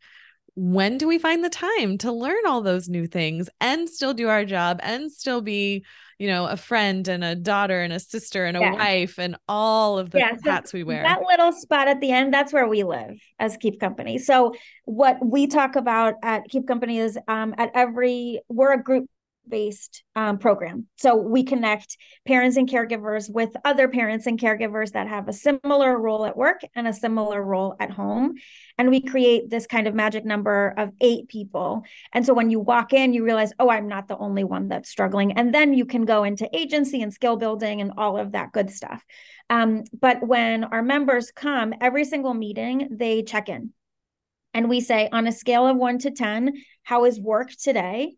when 0.56 0.98
do 0.98 1.08
we 1.08 1.18
find 1.18 1.44
the 1.44 1.50
time 1.50 1.98
to 1.98 2.12
learn 2.12 2.46
all 2.46 2.62
those 2.62 2.90
new 2.90 3.08
things 3.08 3.50
and 3.62 3.90
still 3.90 4.14
do 4.14 4.28
our 4.28 4.44
job 4.44 4.80
and 4.84 5.12
still 5.12 5.42
be 5.42 5.86
you 6.20 6.28
know 6.28 6.46
a 6.46 6.58
friend 6.58 7.08
and 7.08 7.24
a 7.24 7.36
daughter 7.36 7.82
and 7.82 7.94
a 7.94 8.00
sister 8.00 8.46
and 8.46 8.58
a 8.58 8.60
yeah. 8.60 8.74
wife 8.74 9.18
and 9.18 9.38
all 9.48 9.98
of 9.98 10.12
the 10.12 10.20
yeah, 10.20 10.36
hats 10.44 10.74
we 10.74 10.84
wear 10.84 11.02
that 11.04 11.22
little 11.28 11.52
spot 11.52 11.88
at 11.88 12.02
the 12.02 12.12
end 12.12 12.34
that's 12.34 12.52
where 12.52 12.68
we 12.68 12.84
live 12.84 13.18
as 13.40 13.58
keep 13.58 13.80
company 13.80 14.18
so 14.18 14.54
what 14.86 15.18
we 15.26 15.48
talk 15.48 15.76
about 15.76 16.16
at 16.22 16.44
keep 16.50 16.68
company 16.68 17.00
is 17.00 17.18
um, 17.28 17.56
at 17.58 17.72
every 17.74 18.42
we're 18.50 18.74
a 18.74 18.82
group 18.82 19.10
based 19.52 20.04
um, 20.16 20.40
program. 20.40 20.88
So 20.98 21.16
we 21.16 21.44
connect 21.44 21.98
parents 22.26 22.58
and 22.58 22.68
caregivers 22.68 23.32
with 23.32 23.50
other 23.64 23.88
parents 23.88 24.26
and 24.26 24.40
caregivers 24.40 24.94
that 24.94 25.08
have 25.08 25.28
a 25.28 25.34
similar 25.34 26.00
role 26.00 26.26
at 26.26 26.36
work 26.36 26.62
and 26.74 26.88
a 26.88 26.94
similar 26.94 27.44
role 27.44 27.76
at 27.80 27.92
home. 27.92 28.36
And 28.80 28.90
we 28.90 29.02
create 29.02 29.50
this 29.50 29.68
kind 29.68 29.88
of 29.88 29.94
magic 29.94 30.26
number 30.26 30.74
of 30.78 30.90
eight 31.02 31.28
people. 31.28 31.84
And 32.14 32.26
so 32.26 32.34
when 32.34 32.50
you 32.50 32.60
walk 32.60 32.94
in, 32.94 33.14
you 33.14 33.24
realize, 33.24 33.54
oh, 33.60 33.70
I'm 33.70 33.88
not 33.88 34.08
the 34.08 34.18
only 34.18 34.44
one 34.44 34.70
that's 34.70 34.90
struggling. 34.90 35.34
And 35.34 35.54
then 35.54 35.74
you 35.74 35.86
can 35.86 36.06
go 36.06 36.24
into 36.24 36.50
agency 36.52 37.02
and 37.04 37.14
skill 37.14 37.36
building 37.36 37.82
and 37.82 37.92
all 37.98 38.18
of 38.18 38.32
that 38.32 38.52
good 38.52 38.72
stuff. 38.72 39.04
Um, 39.52 39.84
but 40.00 40.26
when 40.26 40.64
our 40.64 40.82
members 40.82 41.30
come, 41.30 41.74
every 41.82 42.06
single 42.06 42.34
meeting, 42.34 42.88
they 42.90 43.22
check 43.22 43.50
in. 43.50 43.74
And 44.54 44.70
we 44.70 44.82
say, 44.82 45.10
on 45.12 45.28
a 45.28 45.32
scale 45.32 45.68
of 45.68 45.78
one 45.78 46.00
to 46.00 46.12
10, 46.12 46.54
how 46.84 47.06
is 47.06 47.20
work 47.20 47.52
today? 47.52 48.16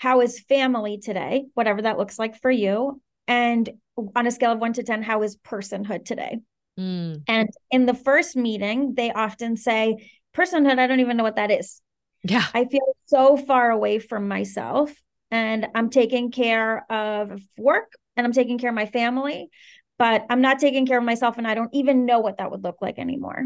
How 0.00 0.22
is 0.22 0.40
family 0.40 0.96
today, 0.96 1.44
whatever 1.52 1.82
that 1.82 1.98
looks 1.98 2.18
like 2.18 2.40
for 2.40 2.50
you? 2.50 3.02
And 3.28 3.68
on 4.16 4.26
a 4.26 4.30
scale 4.30 4.50
of 4.50 4.58
one 4.58 4.72
to 4.72 4.82
10, 4.82 5.02
how 5.02 5.22
is 5.22 5.36
personhood 5.36 6.06
today? 6.06 6.38
Mm. 6.78 7.22
And 7.28 7.50
in 7.70 7.84
the 7.84 7.92
first 7.92 8.34
meeting, 8.34 8.94
they 8.94 9.12
often 9.12 9.58
say, 9.58 10.10
personhood, 10.34 10.78
I 10.78 10.86
don't 10.86 11.00
even 11.00 11.18
know 11.18 11.22
what 11.22 11.36
that 11.36 11.50
is. 11.50 11.82
Yeah. 12.22 12.46
I 12.54 12.64
feel 12.64 12.96
so 13.04 13.36
far 13.36 13.70
away 13.70 13.98
from 13.98 14.26
myself 14.26 14.90
and 15.30 15.66
I'm 15.74 15.90
taking 15.90 16.30
care 16.30 16.90
of 16.90 17.38
work 17.58 17.92
and 18.16 18.26
I'm 18.26 18.32
taking 18.32 18.56
care 18.56 18.70
of 18.70 18.76
my 18.76 18.86
family, 18.86 19.50
but 19.98 20.24
I'm 20.30 20.40
not 20.40 20.60
taking 20.60 20.86
care 20.86 20.96
of 20.96 21.04
myself 21.04 21.36
and 21.36 21.46
I 21.46 21.54
don't 21.54 21.74
even 21.74 22.06
know 22.06 22.20
what 22.20 22.38
that 22.38 22.50
would 22.50 22.64
look 22.64 22.76
like 22.80 22.98
anymore. 22.98 23.44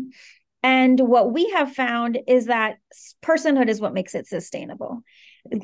And 0.62 1.00
what 1.00 1.32
we 1.32 1.50
have 1.50 1.72
found 1.72 2.16
is 2.28 2.46
that 2.46 2.76
personhood 3.24 3.68
is 3.68 3.80
what 3.80 3.92
makes 3.92 4.14
it 4.14 4.28
sustainable 4.28 5.02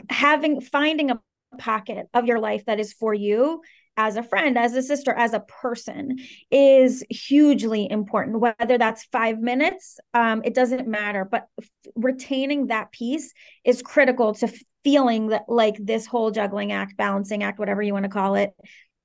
having 0.09 0.61
finding 0.61 1.11
a 1.11 1.21
pocket 1.59 2.07
of 2.15 2.27
your 2.27 2.39
life 2.39 2.65
that 2.67 2.81
is 2.81 2.93
for 2.93 3.13
you 3.13 3.61
as 3.97 4.17
a 4.17 4.23
friend, 4.23 4.57
as 4.57 4.75
a 4.75 4.83
sister, 4.83 5.13
as 5.13 5.35
a 5.35 5.41
person 5.41 6.17
is 6.51 7.05
hugely 7.11 7.91
important. 7.91 8.41
Whether 8.41 8.79
that's 8.79 9.05
five 9.05 9.41
minutes, 9.41 9.99
um, 10.15 10.43
it 10.45 10.55
doesn't 10.55 10.89
matter. 10.89 11.29
But 11.31 11.49
f- 11.61 11.69
retaining 11.95 12.69
that 12.69 12.93
piece 12.93 13.33
is 13.65 13.83
critical 13.83 14.35
to 14.37 14.51
feeling 14.85 15.29
that 15.29 15.43
like 15.49 15.77
this 15.79 16.07
whole 16.07 16.31
juggling 16.31 16.73
act, 16.73 16.97
balancing 16.97 17.43
act, 17.43 17.59
whatever 17.59 17.83
you 17.83 17.93
want 17.93 18.05
to 18.05 18.11
call 18.11 18.37
it, 18.37 18.53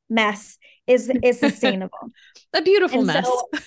mess 0.09 0.57
is 0.87 1.11
is 1.23 1.39
sustainable. 1.39 1.97
a 2.53 2.61
beautiful 2.61 2.99
and 2.99 3.07
mess. 3.07 3.25
So, 3.25 3.49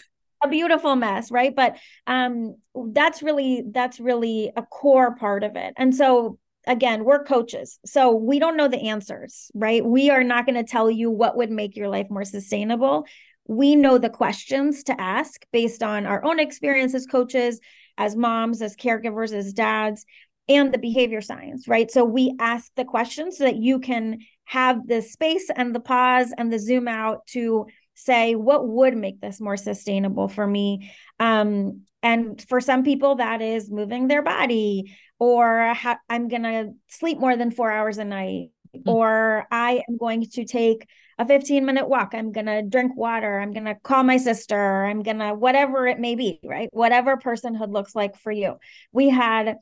a 0.44 0.48
beautiful 0.48 0.94
mess 0.94 1.32
right 1.32 1.56
but 1.56 1.76
um 2.06 2.54
that's 2.92 3.24
really 3.24 3.64
that's 3.72 3.98
really 3.98 4.52
a 4.56 4.62
core 4.62 5.16
part 5.16 5.42
of 5.42 5.56
it 5.56 5.74
and 5.76 5.92
so 5.92 6.38
again 6.68 7.04
we're 7.04 7.24
coaches 7.24 7.80
so 7.84 8.14
we 8.14 8.38
don't 8.38 8.56
know 8.56 8.68
the 8.68 8.88
answers 8.88 9.50
right? 9.54 9.84
We 9.84 10.10
are 10.10 10.22
not 10.22 10.46
going 10.46 10.62
to 10.62 10.70
tell 10.70 10.90
you 10.90 11.10
what 11.10 11.36
would 11.36 11.50
make 11.50 11.76
your 11.76 11.88
life 11.88 12.08
more 12.10 12.24
sustainable. 12.24 13.06
We 13.46 13.76
know 13.76 13.98
the 13.98 14.10
questions 14.10 14.84
to 14.84 15.00
ask 15.00 15.44
based 15.52 15.82
on 15.82 16.06
our 16.06 16.22
own 16.24 16.38
experience 16.38 16.94
as 16.94 17.06
coaches 17.06 17.60
as 17.96 18.14
moms 18.14 18.62
as 18.62 18.76
caregivers 18.76 19.32
as 19.32 19.52
dads 19.52 20.04
and 20.48 20.72
the 20.72 20.78
behavior 20.78 21.22
science 21.22 21.66
right? 21.66 21.90
So 21.90 22.04
we 22.04 22.34
ask 22.38 22.70
the 22.76 22.84
questions 22.84 23.38
so 23.38 23.44
that 23.44 23.56
you 23.56 23.80
can 23.80 24.18
have 24.44 24.86
the 24.86 25.02
space 25.02 25.50
and 25.54 25.74
the 25.74 25.80
pause 25.80 26.32
and 26.36 26.52
the 26.52 26.58
zoom 26.58 26.86
out 26.86 27.26
to 27.28 27.66
say 27.94 28.34
what 28.34 28.66
would 28.66 28.96
make 28.96 29.20
this 29.20 29.40
more 29.40 29.56
sustainable 29.56 30.28
for 30.28 30.46
me? 30.46 30.92
Um, 31.18 31.82
and 32.02 32.40
for 32.48 32.60
some 32.60 32.84
people 32.84 33.16
that 33.16 33.42
is 33.42 33.70
moving 33.70 34.06
their 34.06 34.22
body 34.22 34.96
or 35.18 35.74
ha- 35.74 36.00
i'm 36.08 36.28
going 36.28 36.42
to 36.42 36.72
sleep 36.88 37.18
more 37.18 37.36
than 37.36 37.50
4 37.50 37.70
hours 37.70 37.98
a 37.98 38.04
night 38.04 38.50
mm-hmm. 38.76 38.88
or 38.88 39.46
i 39.50 39.82
am 39.88 39.96
going 39.96 40.24
to 40.24 40.44
take 40.44 40.86
a 41.18 41.26
15 41.26 41.64
minute 41.64 41.88
walk 41.88 42.14
i'm 42.14 42.32
going 42.32 42.46
to 42.46 42.62
drink 42.62 42.96
water 42.96 43.40
i'm 43.40 43.52
going 43.52 43.64
to 43.64 43.74
call 43.74 44.02
my 44.02 44.16
sister 44.16 44.84
i'm 44.84 45.02
going 45.02 45.18
to 45.18 45.34
whatever 45.34 45.86
it 45.86 45.98
may 45.98 46.14
be 46.14 46.40
right 46.44 46.68
whatever 46.72 47.16
personhood 47.16 47.72
looks 47.72 47.94
like 47.94 48.16
for 48.16 48.32
you 48.32 48.56
we 48.92 49.08
had 49.08 49.56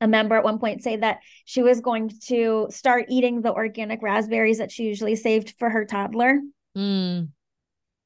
a 0.00 0.08
member 0.08 0.36
at 0.36 0.44
one 0.44 0.58
point 0.58 0.82
say 0.82 0.96
that 0.96 1.18
she 1.44 1.62
was 1.62 1.80
going 1.80 2.10
to 2.26 2.68
start 2.70 3.06
eating 3.08 3.42
the 3.42 3.52
organic 3.52 4.00
raspberries 4.02 4.58
that 4.58 4.70
she 4.70 4.84
usually 4.84 5.16
saved 5.16 5.54
for 5.58 5.68
her 5.68 5.84
toddler 5.84 6.40
mm. 6.76 7.28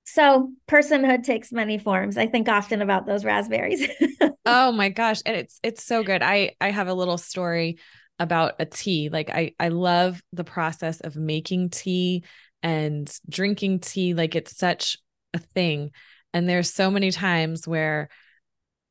So 0.04 0.50
personhood 0.68 1.25
takes 1.25 1.52
many 1.52 1.78
forms. 1.78 2.16
I 2.16 2.26
think 2.26 2.49
often 2.49 2.82
about 2.82 3.06
those 3.06 3.25
raspberries. 3.25 3.88
oh 4.47 4.73
my 4.73 4.88
gosh, 4.88 5.23
and 5.25 5.37
it's 5.37 5.61
it's 5.62 5.85
so 5.85 6.02
good. 6.02 6.23
I 6.23 6.54
I 6.61 6.71
have 6.71 6.88
a 6.88 6.94
little 6.94 7.18
story 7.18 7.78
about 8.18 8.54
a 8.59 8.66
tea. 8.66 9.09
Like 9.09 9.30
I 9.30 9.54
I 9.59 9.68
love 9.68 10.23
the 10.32 10.44
process 10.44 11.00
of 11.00 11.16
making 11.16 11.71
tea 11.71 12.25
and 12.62 13.12
drinking 13.28 13.80
tea 13.80 14.14
like 14.14 14.35
it's 14.35 14.56
such 14.56 14.99
a 15.35 15.38
thing. 15.38 15.90
And 16.35 16.49
there's 16.49 16.73
so 16.73 16.90
many 16.90 17.11
times 17.11 17.66
where 17.68 18.09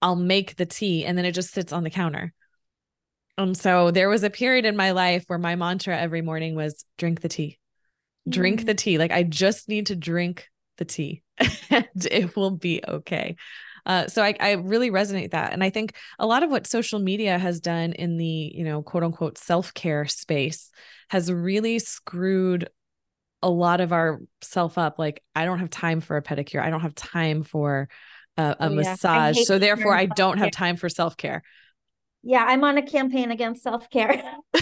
I'll 0.02 0.16
make 0.16 0.56
the 0.56 0.66
tea 0.66 1.06
and 1.06 1.18
then 1.18 1.26
it 1.26 1.34
just 1.34 1.54
sits 1.54 1.74
on 1.74 1.84
the 1.84 1.90
counter. 1.90 2.34
And 3.38 3.58
so 3.58 3.92
there 3.92 4.10
was 4.10 4.24
a 4.24 4.30
period 4.30 4.66
in 4.66 4.76
my 4.76 4.92
life 4.92 5.24
where 5.28 5.40
my 5.40 5.56
mantra 5.56 5.98
every 5.98 6.22
morning 6.22 6.56
was 6.56 6.86
drink 6.98 7.22
the 7.22 7.30
tea. 7.30 7.60
Drink 8.28 8.62
mm. 8.62 8.66
the 8.68 8.76
tea. 8.76 8.98
Like 8.98 9.12
I 9.12 9.24
just 9.24 9.68
need 9.68 9.88
to 9.88 9.96
drink 9.96 10.48
the 10.82 10.86
tea 10.86 11.22
and 11.70 11.88
it 12.10 12.36
will 12.36 12.52
be 12.52 12.82
okay. 12.88 13.36
Uh, 13.86 14.08
so 14.08 14.24
I, 14.24 14.36
I 14.40 14.52
really 14.54 14.90
resonate 14.92 15.32
that. 15.32 15.54
And 15.54 15.64
I 15.64 15.70
think 15.70 15.96
a 16.20 16.26
lot 16.26 16.44
of 16.44 16.50
what 16.50 16.68
social 16.68 17.00
media 17.00 17.38
has 17.38 17.60
done 17.60 17.94
in 17.94 18.18
the, 18.18 18.52
you 18.54 18.64
know, 18.64 18.82
quote 18.82 19.04
unquote 19.04 19.38
self-care 19.38 20.06
space 20.08 20.72
has 21.10 21.32
really 21.32 21.80
screwed 21.80 22.70
a 23.44 23.50
lot 23.50 23.82
of 23.82 23.92
our 23.92 24.22
self 24.42 24.78
up. 24.78 25.00
Like, 25.00 25.24
I 25.36 25.46
don't 25.46 25.60
have 25.60 25.70
time 25.70 26.02
for 26.02 26.18
a 26.18 26.22
pedicure. 26.22 26.62
I 26.62 26.70
don't 26.70 26.82
have 26.82 26.96
time 26.96 27.44
for 27.44 27.90
a, 28.38 28.44
a 28.44 28.56
oh, 28.60 28.70
yeah. 28.70 28.76
massage. 28.76 29.38
So 29.46 29.60
therefore 29.60 29.96
I 29.96 30.06
don't 30.08 30.38
have 30.38 30.52
time 30.52 30.78
for 30.78 30.90
self-care. 30.90 31.44
Yeah, 32.24 32.46
I'm 32.48 32.64
on 32.64 32.78
a 32.78 32.84
campaign 32.84 33.32
against 33.32 33.64
self-care. 33.64 34.24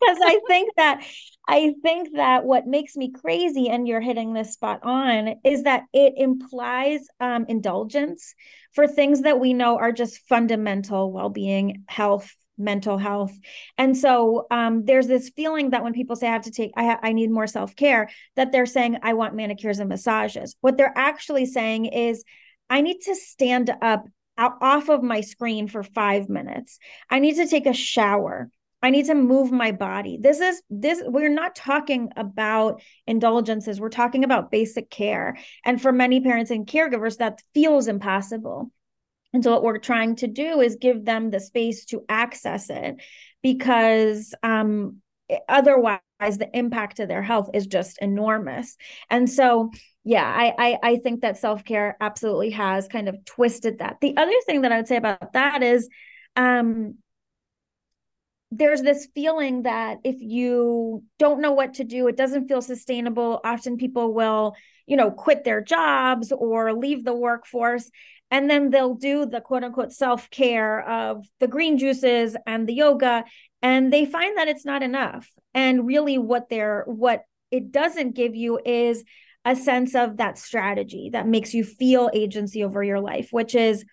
because 0.00 0.18
I 0.22 0.40
think 0.48 0.74
that 0.76 1.04
I 1.50 1.74
think 1.82 2.14
that 2.16 2.44
what 2.44 2.66
makes 2.66 2.94
me 2.94 3.10
crazy, 3.10 3.70
and 3.70 3.88
you're 3.88 4.02
hitting 4.02 4.34
this 4.34 4.52
spot 4.52 4.80
on, 4.82 5.36
is 5.44 5.62
that 5.62 5.84
it 5.94 6.12
implies 6.18 7.06
um, 7.20 7.46
indulgence 7.48 8.34
for 8.72 8.86
things 8.86 9.22
that 9.22 9.40
we 9.40 9.54
know 9.54 9.78
are 9.78 9.90
just 9.90 10.28
fundamental 10.28 11.10
well-being, 11.10 11.84
health, 11.88 12.34
mental 12.58 12.98
health. 12.98 13.32
And 13.78 13.96
so 13.96 14.46
um, 14.50 14.84
there's 14.84 15.06
this 15.06 15.30
feeling 15.30 15.70
that 15.70 15.82
when 15.82 15.94
people 15.94 16.16
say 16.16 16.28
I 16.28 16.32
have 16.32 16.42
to 16.42 16.50
take, 16.50 16.72
I, 16.76 16.84
ha- 16.84 17.00
I 17.02 17.12
need 17.12 17.30
more 17.30 17.46
self 17.46 17.74
care, 17.74 18.10
that 18.36 18.52
they're 18.52 18.66
saying 18.66 18.98
I 19.02 19.14
want 19.14 19.34
manicures 19.34 19.78
and 19.78 19.88
massages. 19.88 20.54
What 20.60 20.76
they're 20.76 20.92
actually 20.96 21.46
saying 21.46 21.86
is 21.86 22.24
I 22.68 22.82
need 22.82 23.00
to 23.02 23.14
stand 23.14 23.70
up 23.80 24.06
out, 24.36 24.58
off 24.60 24.88
of 24.88 25.02
my 25.02 25.22
screen 25.22 25.66
for 25.66 25.82
five 25.82 26.28
minutes. 26.28 26.78
I 27.08 27.20
need 27.20 27.36
to 27.36 27.46
take 27.46 27.66
a 27.66 27.72
shower. 27.72 28.50
I 28.82 28.90
need 28.90 29.06
to 29.06 29.14
move 29.14 29.50
my 29.50 29.72
body. 29.72 30.18
This 30.20 30.40
is 30.40 30.62
this 30.70 31.02
we're 31.04 31.28
not 31.28 31.56
talking 31.56 32.10
about 32.16 32.80
indulgences. 33.06 33.80
We're 33.80 33.88
talking 33.88 34.24
about 34.24 34.50
basic 34.50 34.88
care. 34.90 35.36
And 35.64 35.82
for 35.82 35.92
many 35.92 36.20
parents 36.20 36.50
and 36.50 36.66
caregivers 36.66 37.18
that 37.18 37.42
feels 37.54 37.88
impossible. 37.88 38.70
And 39.32 39.42
so 39.42 39.52
what 39.52 39.62
we're 39.62 39.78
trying 39.78 40.16
to 40.16 40.26
do 40.26 40.60
is 40.60 40.76
give 40.80 41.04
them 41.04 41.30
the 41.30 41.40
space 41.40 41.84
to 41.86 42.04
access 42.08 42.70
it 42.70 42.96
because 43.42 44.34
um 44.42 44.98
otherwise 45.48 46.00
the 46.20 46.48
impact 46.54 46.96
to 46.96 47.06
their 47.06 47.22
health 47.22 47.50
is 47.54 47.66
just 47.66 47.98
enormous. 48.00 48.76
And 49.10 49.28
so 49.28 49.70
yeah, 50.04 50.24
I, 50.24 50.54
I 50.58 50.78
I 50.82 50.96
think 50.96 51.22
that 51.22 51.36
self-care 51.36 51.96
absolutely 52.00 52.50
has 52.50 52.86
kind 52.88 53.08
of 53.08 53.24
twisted 53.24 53.80
that. 53.80 53.98
The 54.00 54.16
other 54.16 54.32
thing 54.46 54.62
that 54.62 54.72
I 54.72 54.76
would 54.76 54.88
say 54.88 54.96
about 54.96 55.32
that 55.32 55.64
is 55.64 55.88
um 56.36 56.94
there's 58.50 58.82
this 58.82 59.08
feeling 59.14 59.62
that 59.62 59.98
if 60.04 60.16
you 60.20 61.02
don't 61.18 61.40
know 61.40 61.52
what 61.52 61.74
to 61.74 61.84
do, 61.84 62.08
it 62.08 62.16
doesn't 62.16 62.48
feel 62.48 62.62
sustainable. 62.62 63.40
Often 63.44 63.76
people 63.76 64.14
will, 64.14 64.54
you 64.86 64.96
know, 64.96 65.10
quit 65.10 65.44
their 65.44 65.60
jobs 65.60 66.32
or 66.32 66.72
leave 66.72 67.04
the 67.04 67.14
workforce. 67.14 67.90
And 68.30 68.48
then 68.48 68.70
they'll 68.70 68.94
do 68.94 69.26
the 69.26 69.40
quote 69.40 69.64
unquote 69.64 69.92
self 69.92 70.30
care 70.30 70.86
of 70.88 71.26
the 71.40 71.48
green 71.48 71.78
juices 71.78 72.36
and 72.46 72.66
the 72.66 72.74
yoga. 72.74 73.24
And 73.60 73.92
they 73.92 74.06
find 74.06 74.38
that 74.38 74.48
it's 74.48 74.64
not 74.64 74.82
enough. 74.82 75.28
And 75.52 75.86
really, 75.86 76.16
what 76.16 76.48
they're, 76.48 76.84
what 76.86 77.24
it 77.50 77.70
doesn't 77.70 78.14
give 78.14 78.34
you 78.34 78.60
is 78.64 79.04
a 79.44 79.56
sense 79.56 79.94
of 79.94 80.18
that 80.18 80.38
strategy 80.38 81.10
that 81.12 81.26
makes 81.26 81.54
you 81.54 81.64
feel 81.64 82.10
agency 82.12 82.64
over 82.64 82.82
your 82.82 83.00
life, 83.00 83.28
which 83.30 83.54
is, 83.54 83.84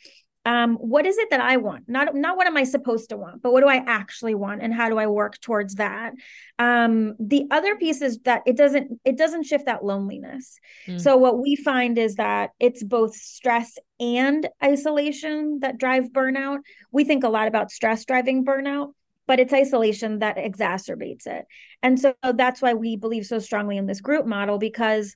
um, 0.45 0.75
what 0.75 1.07
is 1.07 1.17
it 1.17 1.31
that 1.31 1.41
I 1.41 1.57
want? 1.57 1.89
Not 1.89 2.13
not 2.15 2.37
what 2.37 2.45
am 2.45 2.55
I 2.55 2.63
supposed 2.63 3.09
to 3.09 3.17
want, 3.17 3.41
but 3.41 3.51
what 3.51 3.61
do 3.61 3.67
I 3.67 3.83
actually 3.87 4.35
want, 4.35 4.61
and 4.61 4.73
how 4.73 4.89
do 4.89 4.99
I 4.99 5.07
work 5.07 5.39
towards 5.41 5.75
that? 5.75 6.13
Um, 6.59 7.15
the 7.19 7.45
other 7.49 7.75
piece 7.75 8.01
is 8.01 8.19
that 8.25 8.43
it 8.45 8.55
doesn't 8.55 8.99
it 9.03 9.17
doesn't 9.17 9.43
shift 9.43 9.65
that 9.65 9.83
loneliness. 9.83 10.59
Mm. 10.87 11.01
So 11.01 11.17
what 11.17 11.39
we 11.39 11.55
find 11.55 11.97
is 11.97 12.15
that 12.15 12.51
it's 12.59 12.83
both 12.83 13.15
stress 13.15 13.77
and 13.99 14.47
isolation 14.63 15.59
that 15.61 15.79
drive 15.79 16.11
burnout. 16.11 16.59
We 16.91 17.05
think 17.05 17.23
a 17.23 17.29
lot 17.29 17.47
about 17.47 17.71
stress 17.71 18.05
driving 18.05 18.45
burnout, 18.45 18.93
but 19.25 19.39
it's 19.39 19.53
isolation 19.53 20.19
that 20.19 20.37
exacerbates 20.37 21.25
it. 21.25 21.45
And 21.81 21.99
so 21.99 22.13
that's 22.21 22.61
why 22.61 22.75
we 22.75 22.97
believe 22.97 23.25
so 23.25 23.39
strongly 23.39 23.77
in 23.77 23.87
this 23.87 24.01
group 24.01 24.27
model 24.27 24.59
because 24.59 25.15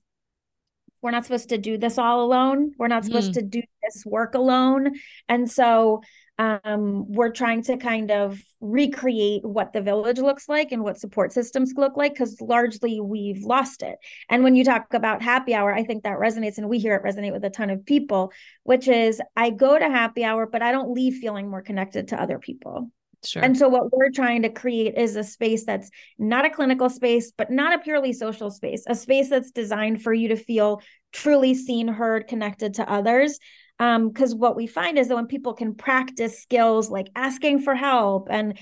we're 1.02 1.12
not 1.12 1.24
supposed 1.24 1.50
to 1.50 1.58
do 1.58 1.78
this 1.78 1.98
all 1.98 2.24
alone. 2.24 2.74
We're 2.78 2.88
not 2.88 3.06
supposed 3.06 3.32
mm. 3.32 3.36
to 3.36 3.42
do 3.42 3.62
this 3.84 4.06
work 4.06 4.36
alone. 4.36 4.96
And 5.28 5.50
so 5.50 6.02
um, 6.40 7.12
we're 7.12 7.32
trying 7.32 7.64
to 7.64 7.76
kind 7.76 8.12
of 8.12 8.40
recreate 8.62 9.44
what 9.44 9.74
the 9.74 9.82
village 9.82 10.20
looks 10.20 10.48
like 10.48 10.72
and 10.72 10.84
what 10.84 10.98
support 10.98 11.34
systems 11.34 11.74
look 11.76 11.98
like 11.98 12.14
because 12.14 12.40
largely 12.40 13.02
we've 13.02 13.44
lost 13.44 13.84
it. 13.84 13.98
And 14.30 14.44
when 14.44 14.56
you 14.56 14.64
talk 14.64 14.94
about 14.94 15.22
happy 15.22 15.54
hour, 15.54 15.74
I 15.74 15.84
think 15.84 16.04
that 16.04 16.18
resonates, 16.18 16.58
and 16.58 16.70
we 16.70 16.80
hear 16.80 16.96
it 16.96 17.04
resonate 17.04 17.34
with 17.34 17.44
a 17.44 17.50
ton 17.50 17.70
of 17.70 17.86
people, 17.86 18.32
which 18.64 18.88
is 18.88 19.22
I 19.36 19.50
go 19.50 19.78
to 19.78 19.86
happy 19.86 20.24
hour, 20.24 20.48
but 20.48 20.62
I 20.62 20.72
don't 20.72 20.94
leave 20.94 21.16
feeling 21.16 21.50
more 21.50 21.62
connected 21.62 22.08
to 22.10 22.22
other 22.22 22.40
people. 22.40 22.90
Sure. 23.24 23.44
And 23.44 23.58
so 23.58 23.68
what 23.68 23.92
we're 23.92 24.12
trying 24.12 24.44
to 24.44 24.50
create 24.50 24.96
is 24.96 25.16
a 25.16 25.24
space 25.24 25.66
that's 25.66 25.90
not 26.18 26.46
a 26.46 26.50
clinical 26.50 26.90
space, 26.90 27.32
but 27.36 27.52
not 27.52 27.74
a 27.74 27.80
purely 27.80 28.14
social 28.14 28.50
space, 28.50 28.84
a 28.88 28.96
space 28.96 29.30
that's 29.30 29.52
designed 29.52 30.02
for 30.02 30.14
you 30.14 30.30
to 30.30 30.38
feel 30.38 30.82
truly 31.12 31.54
seen, 31.54 31.88
heard, 31.88 32.28
connected 32.28 32.76
to 32.76 32.90
others. 32.90 33.40
Because 33.78 34.34
um, 34.34 34.40
what 34.40 34.56
we 34.56 34.68
find 34.68 34.98
is 34.98 35.08
that 35.08 35.16
when 35.16 35.28
people 35.28 35.54
can 35.54 35.74
practice 35.74 36.42
skills 36.42 36.90
like 36.90 37.08
asking 37.16 37.60
for 37.62 37.76
help 37.76 38.28
and 38.30 38.58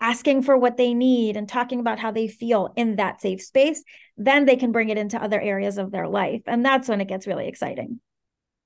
asking 0.00 0.42
for 0.42 0.56
what 0.56 0.76
they 0.76 0.94
need 0.94 1.36
and 1.36 1.48
talking 1.48 1.80
about 1.80 1.98
how 1.98 2.10
they 2.10 2.26
feel 2.26 2.72
in 2.76 2.96
that 2.96 3.20
safe 3.20 3.40
space, 3.40 3.82
then 4.16 4.44
they 4.44 4.56
can 4.56 4.72
bring 4.72 4.88
it 4.88 4.98
into 4.98 5.22
other 5.22 5.40
areas 5.40 5.78
of 5.78 5.92
their 5.92 6.08
life. 6.08 6.42
And 6.46 6.64
that's 6.64 6.88
when 6.88 7.00
it 7.00 7.08
gets 7.08 7.26
really 7.26 7.46
exciting. 7.46 8.00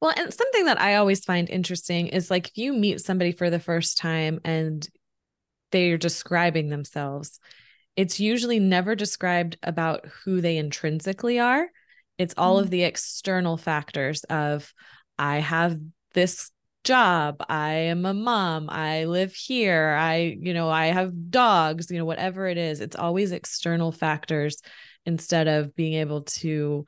Well, 0.00 0.12
and 0.16 0.32
something 0.32 0.66
that 0.66 0.80
I 0.80 0.96
always 0.96 1.24
find 1.24 1.48
interesting 1.48 2.08
is 2.08 2.30
like 2.30 2.48
if 2.48 2.58
you 2.58 2.72
meet 2.72 3.00
somebody 3.00 3.32
for 3.32 3.48
the 3.48 3.60
first 3.60 3.98
time 3.98 4.40
and 4.44 4.86
they're 5.70 5.98
describing 5.98 6.68
themselves, 6.68 7.40
it's 7.96 8.20
usually 8.20 8.60
never 8.60 8.94
described 8.94 9.58
about 9.62 10.06
who 10.24 10.40
they 10.40 10.58
intrinsically 10.58 11.38
are. 11.38 11.68
It's 12.18 12.34
all 12.36 12.56
mm-hmm. 12.56 12.64
of 12.64 12.70
the 12.70 12.82
external 12.84 13.56
factors 13.56 14.24
of 14.24 14.72
I 15.18 15.38
have 15.38 15.78
this 16.12 16.50
job, 16.84 17.42
I 17.48 17.72
am 17.72 18.06
a 18.06 18.14
mom, 18.14 18.70
I 18.70 19.04
live 19.04 19.34
here, 19.34 19.96
I, 19.98 20.36
you 20.40 20.54
know, 20.54 20.70
I 20.70 20.86
have 20.86 21.30
dogs, 21.30 21.90
you 21.90 21.98
know, 21.98 22.04
whatever 22.04 22.46
it 22.46 22.58
is, 22.58 22.80
it's 22.80 22.96
always 22.96 23.32
external 23.32 23.90
factors 23.90 24.62
instead 25.04 25.48
of 25.48 25.74
being 25.74 25.94
able 25.94 26.22
to 26.22 26.86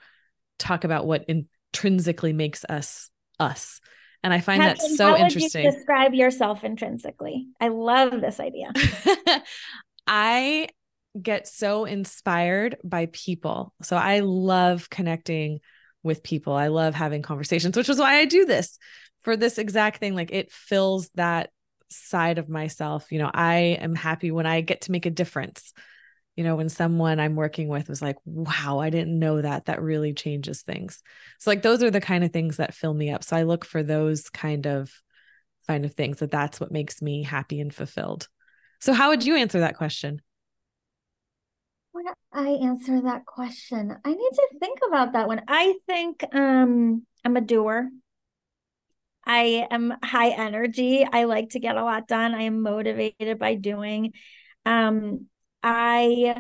talk 0.59 0.85
about 0.85 1.07
what 1.07 1.25
intrinsically 1.29 2.33
makes 2.33 2.65
us 2.65 3.11
us. 3.41 3.81
And 4.25 4.33
I 4.35 4.41
find 4.41 4.61
that 4.61 4.81
so 4.81 5.17
interesting. 5.17 5.65
You 5.65 5.73
describe 5.73 6.15
yourself 6.15 6.65
intrinsically. 6.65 7.49
I 7.61 7.69
love 7.69 8.21
this 8.21 8.41
idea. 8.41 8.73
I 10.07 10.69
get 11.21 11.47
so 11.47 11.85
inspired 11.85 12.77
by 12.83 13.07
people. 13.07 13.73
So 13.83 13.97
I 13.97 14.21
love 14.21 14.91
connecting 14.91 15.61
with 16.03 16.23
people. 16.23 16.53
I 16.53 16.69
love 16.69 16.95
having 16.95 17.23
conversations, 17.23 17.77
which 17.77 17.89
is 17.89 17.99
why 17.99 18.19
I 18.19 18.25
do 18.25 18.45
this 18.45 18.79
for 19.23 19.37
this 19.37 19.59
exact 19.59 19.99
thing. 19.99 20.15
Like 20.15 20.33
it 20.33 20.51
fills 20.51 21.11
that 21.15 21.51
side 21.91 22.39
of 22.39 22.49
myself. 22.49 23.11
You 23.11 23.19
know, 23.19 23.31
I 23.33 23.79
am 23.81 23.95
happy 23.95 24.31
when 24.31 24.47
I 24.47 24.61
get 24.61 24.83
to 24.83 24.93
make 24.93 25.07
a 25.07 25.11
difference. 25.11 25.73
You 26.39 26.45
know, 26.45 26.55
when 26.55 26.69
someone 26.69 27.19
I'm 27.19 27.35
working 27.35 27.67
with 27.67 27.89
was 27.89 28.01
like, 28.01 28.17
wow, 28.25 28.79
I 28.79 28.91
didn't 28.91 29.19
know 29.19 29.43
that. 29.43 29.65
That 29.65 29.83
really 29.83 30.13
changes 30.15 30.63
things. 30.63 31.03
So, 31.41 31.51
like, 31.51 31.63
those 31.63 31.83
are 31.83 31.91
the 31.91 32.01
kind 32.01 32.23
of 32.23 32.33
things 32.33 32.59
that 32.59 32.75
fill 32.75 32.95
me 32.95 33.11
up. 33.11 33.25
So, 33.25 33.37
I 33.37 33.43
look 33.43 33.65
for 33.65 33.83
those 33.83 34.31
kind 34.31 34.65
of 34.65 34.93
kind 35.67 35.85
of 35.85 35.95
things 35.95 36.21
that 36.21 36.31
that's 36.31 36.61
what 36.61 36.71
makes 36.71 37.03
me 37.03 37.25
happy 37.25 37.61
and 37.61 37.75
fulfilled. 37.75 38.29
So, 38.81 38.93
how 38.93 39.09
would 39.09 39.25
you 39.25 39.35
answer 39.35 39.59
that 39.59 39.77
question? 39.77 40.23
When 41.91 42.05
I 42.33 42.51
answer 42.51 43.01
that 43.01 43.27
question, 43.27 43.97
I 44.05 44.11
need 44.11 44.31
to 44.35 44.49
think 44.61 44.79
about 44.87 45.15
that 45.15 45.27
one. 45.27 45.43
I 45.49 45.75
think 45.89 46.25
um, 46.33 47.05
I'm 47.25 47.37
a 47.37 47.41
doer. 47.41 47.89
I 49.27 49.67
am 49.73 49.93
high 50.05 50.31
energy. 50.31 51.05
I 51.05 51.25
like 51.25 51.51
to 51.51 51.59
get 51.59 51.75
a 51.75 51.83
lot 51.83 52.07
done. 52.07 52.33
I 52.33 52.43
am 52.43 52.63
motivated 52.63 53.41
by 53.41 53.57
doing. 53.57 54.13
Um, 54.65 55.27
I 55.63 56.37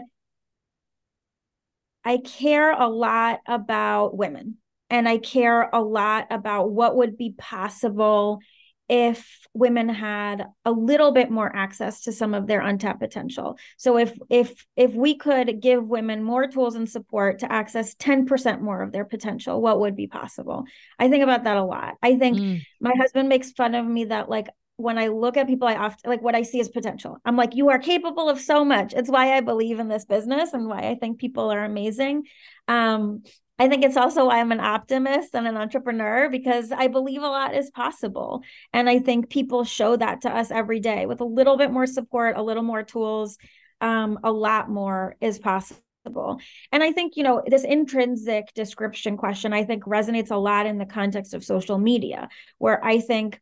I 2.04 2.18
care 2.18 2.72
a 2.72 2.88
lot 2.88 3.40
about 3.46 4.16
women 4.16 4.56
and 4.88 5.08
I 5.08 5.18
care 5.18 5.68
a 5.72 5.80
lot 5.82 6.26
about 6.30 6.70
what 6.70 6.96
would 6.96 7.18
be 7.18 7.34
possible 7.36 8.40
if 8.88 9.46
women 9.52 9.90
had 9.90 10.46
a 10.64 10.72
little 10.72 11.12
bit 11.12 11.30
more 11.30 11.54
access 11.54 12.00
to 12.02 12.12
some 12.12 12.32
of 12.32 12.46
their 12.46 12.60
untapped 12.60 13.00
potential. 13.00 13.58
So 13.76 13.98
if 13.98 14.18
if 14.30 14.66
if 14.76 14.94
we 14.94 15.16
could 15.16 15.60
give 15.60 15.86
women 15.86 16.22
more 16.22 16.48
tools 16.48 16.74
and 16.74 16.88
support 16.88 17.40
to 17.40 17.52
access 17.52 17.94
10% 17.96 18.62
more 18.62 18.82
of 18.82 18.92
their 18.92 19.04
potential 19.04 19.60
what 19.60 19.80
would 19.80 19.94
be 19.94 20.06
possible? 20.06 20.64
I 20.98 21.10
think 21.10 21.22
about 21.22 21.44
that 21.44 21.58
a 21.58 21.64
lot. 21.64 21.96
I 22.02 22.16
think 22.16 22.38
mm. 22.38 22.62
my 22.80 22.94
husband 22.96 23.28
makes 23.28 23.52
fun 23.52 23.74
of 23.74 23.86
me 23.86 24.06
that 24.06 24.30
like 24.30 24.48
when 24.78 24.96
I 24.96 25.08
look 25.08 25.36
at 25.36 25.48
people, 25.48 25.66
I 25.66 25.74
often 25.74 26.08
like 26.08 26.22
what 26.22 26.36
I 26.36 26.42
see 26.42 26.60
is 26.60 26.68
potential. 26.68 27.18
I'm 27.24 27.36
like, 27.36 27.56
you 27.56 27.68
are 27.68 27.80
capable 27.80 28.28
of 28.28 28.40
so 28.40 28.64
much. 28.64 28.94
It's 28.94 29.10
why 29.10 29.36
I 29.36 29.40
believe 29.40 29.80
in 29.80 29.88
this 29.88 30.04
business 30.04 30.52
and 30.52 30.68
why 30.68 30.88
I 30.88 30.94
think 30.94 31.18
people 31.18 31.52
are 31.52 31.64
amazing. 31.64 32.22
Um, 32.68 33.24
I 33.58 33.68
think 33.68 33.84
it's 33.84 33.96
also 33.96 34.26
why 34.26 34.38
I'm 34.38 34.52
an 34.52 34.60
optimist 34.60 35.34
and 35.34 35.48
an 35.48 35.56
entrepreneur 35.56 36.30
because 36.30 36.70
I 36.70 36.86
believe 36.86 37.22
a 37.22 37.28
lot 37.28 37.56
is 37.56 37.72
possible. 37.72 38.44
And 38.72 38.88
I 38.88 39.00
think 39.00 39.30
people 39.30 39.64
show 39.64 39.96
that 39.96 40.20
to 40.20 40.30
us 40.30 40.52
every 40.52 40.78
day 40.78 41.06
with 41.06 41.20
a 41.20 41.24
little 41.24 41.56
bit 41.56 41.72
more 41.72 41.86
support, 41.86 42.36
a 42.36 42.42
little 42.42 42.62
more 42.62 42.84
tools, 42.84 43.36
um, 43.80 44.20
a 44.22 44.30
lot 44.30 44.70
more 44.70 45.16
is 45.20 45.40
possible. 45.40 46.38
And 46.70 46.84
I 46.84 46.92
think, 46.92 47.16
you 47.16 47.24
know, 47.24 47.42
this 47.44 47.64
intrinsic 47.64 48.54
description 48.54 49.16
question, 49.16 49.52
I 49.52 49.64
think 49.64 49.82
resonates 49.84 50.30
a 50.30 50.36
lot 50.36 50.66
in 50.66 50.78
the 50.78 50.86
context 50.86 51.34
of 51.34 51.44
social 51.44 51.78
media, 51.78 52.28
where 52.58 52.82
I 52.84 53.00
think 53.00 53.40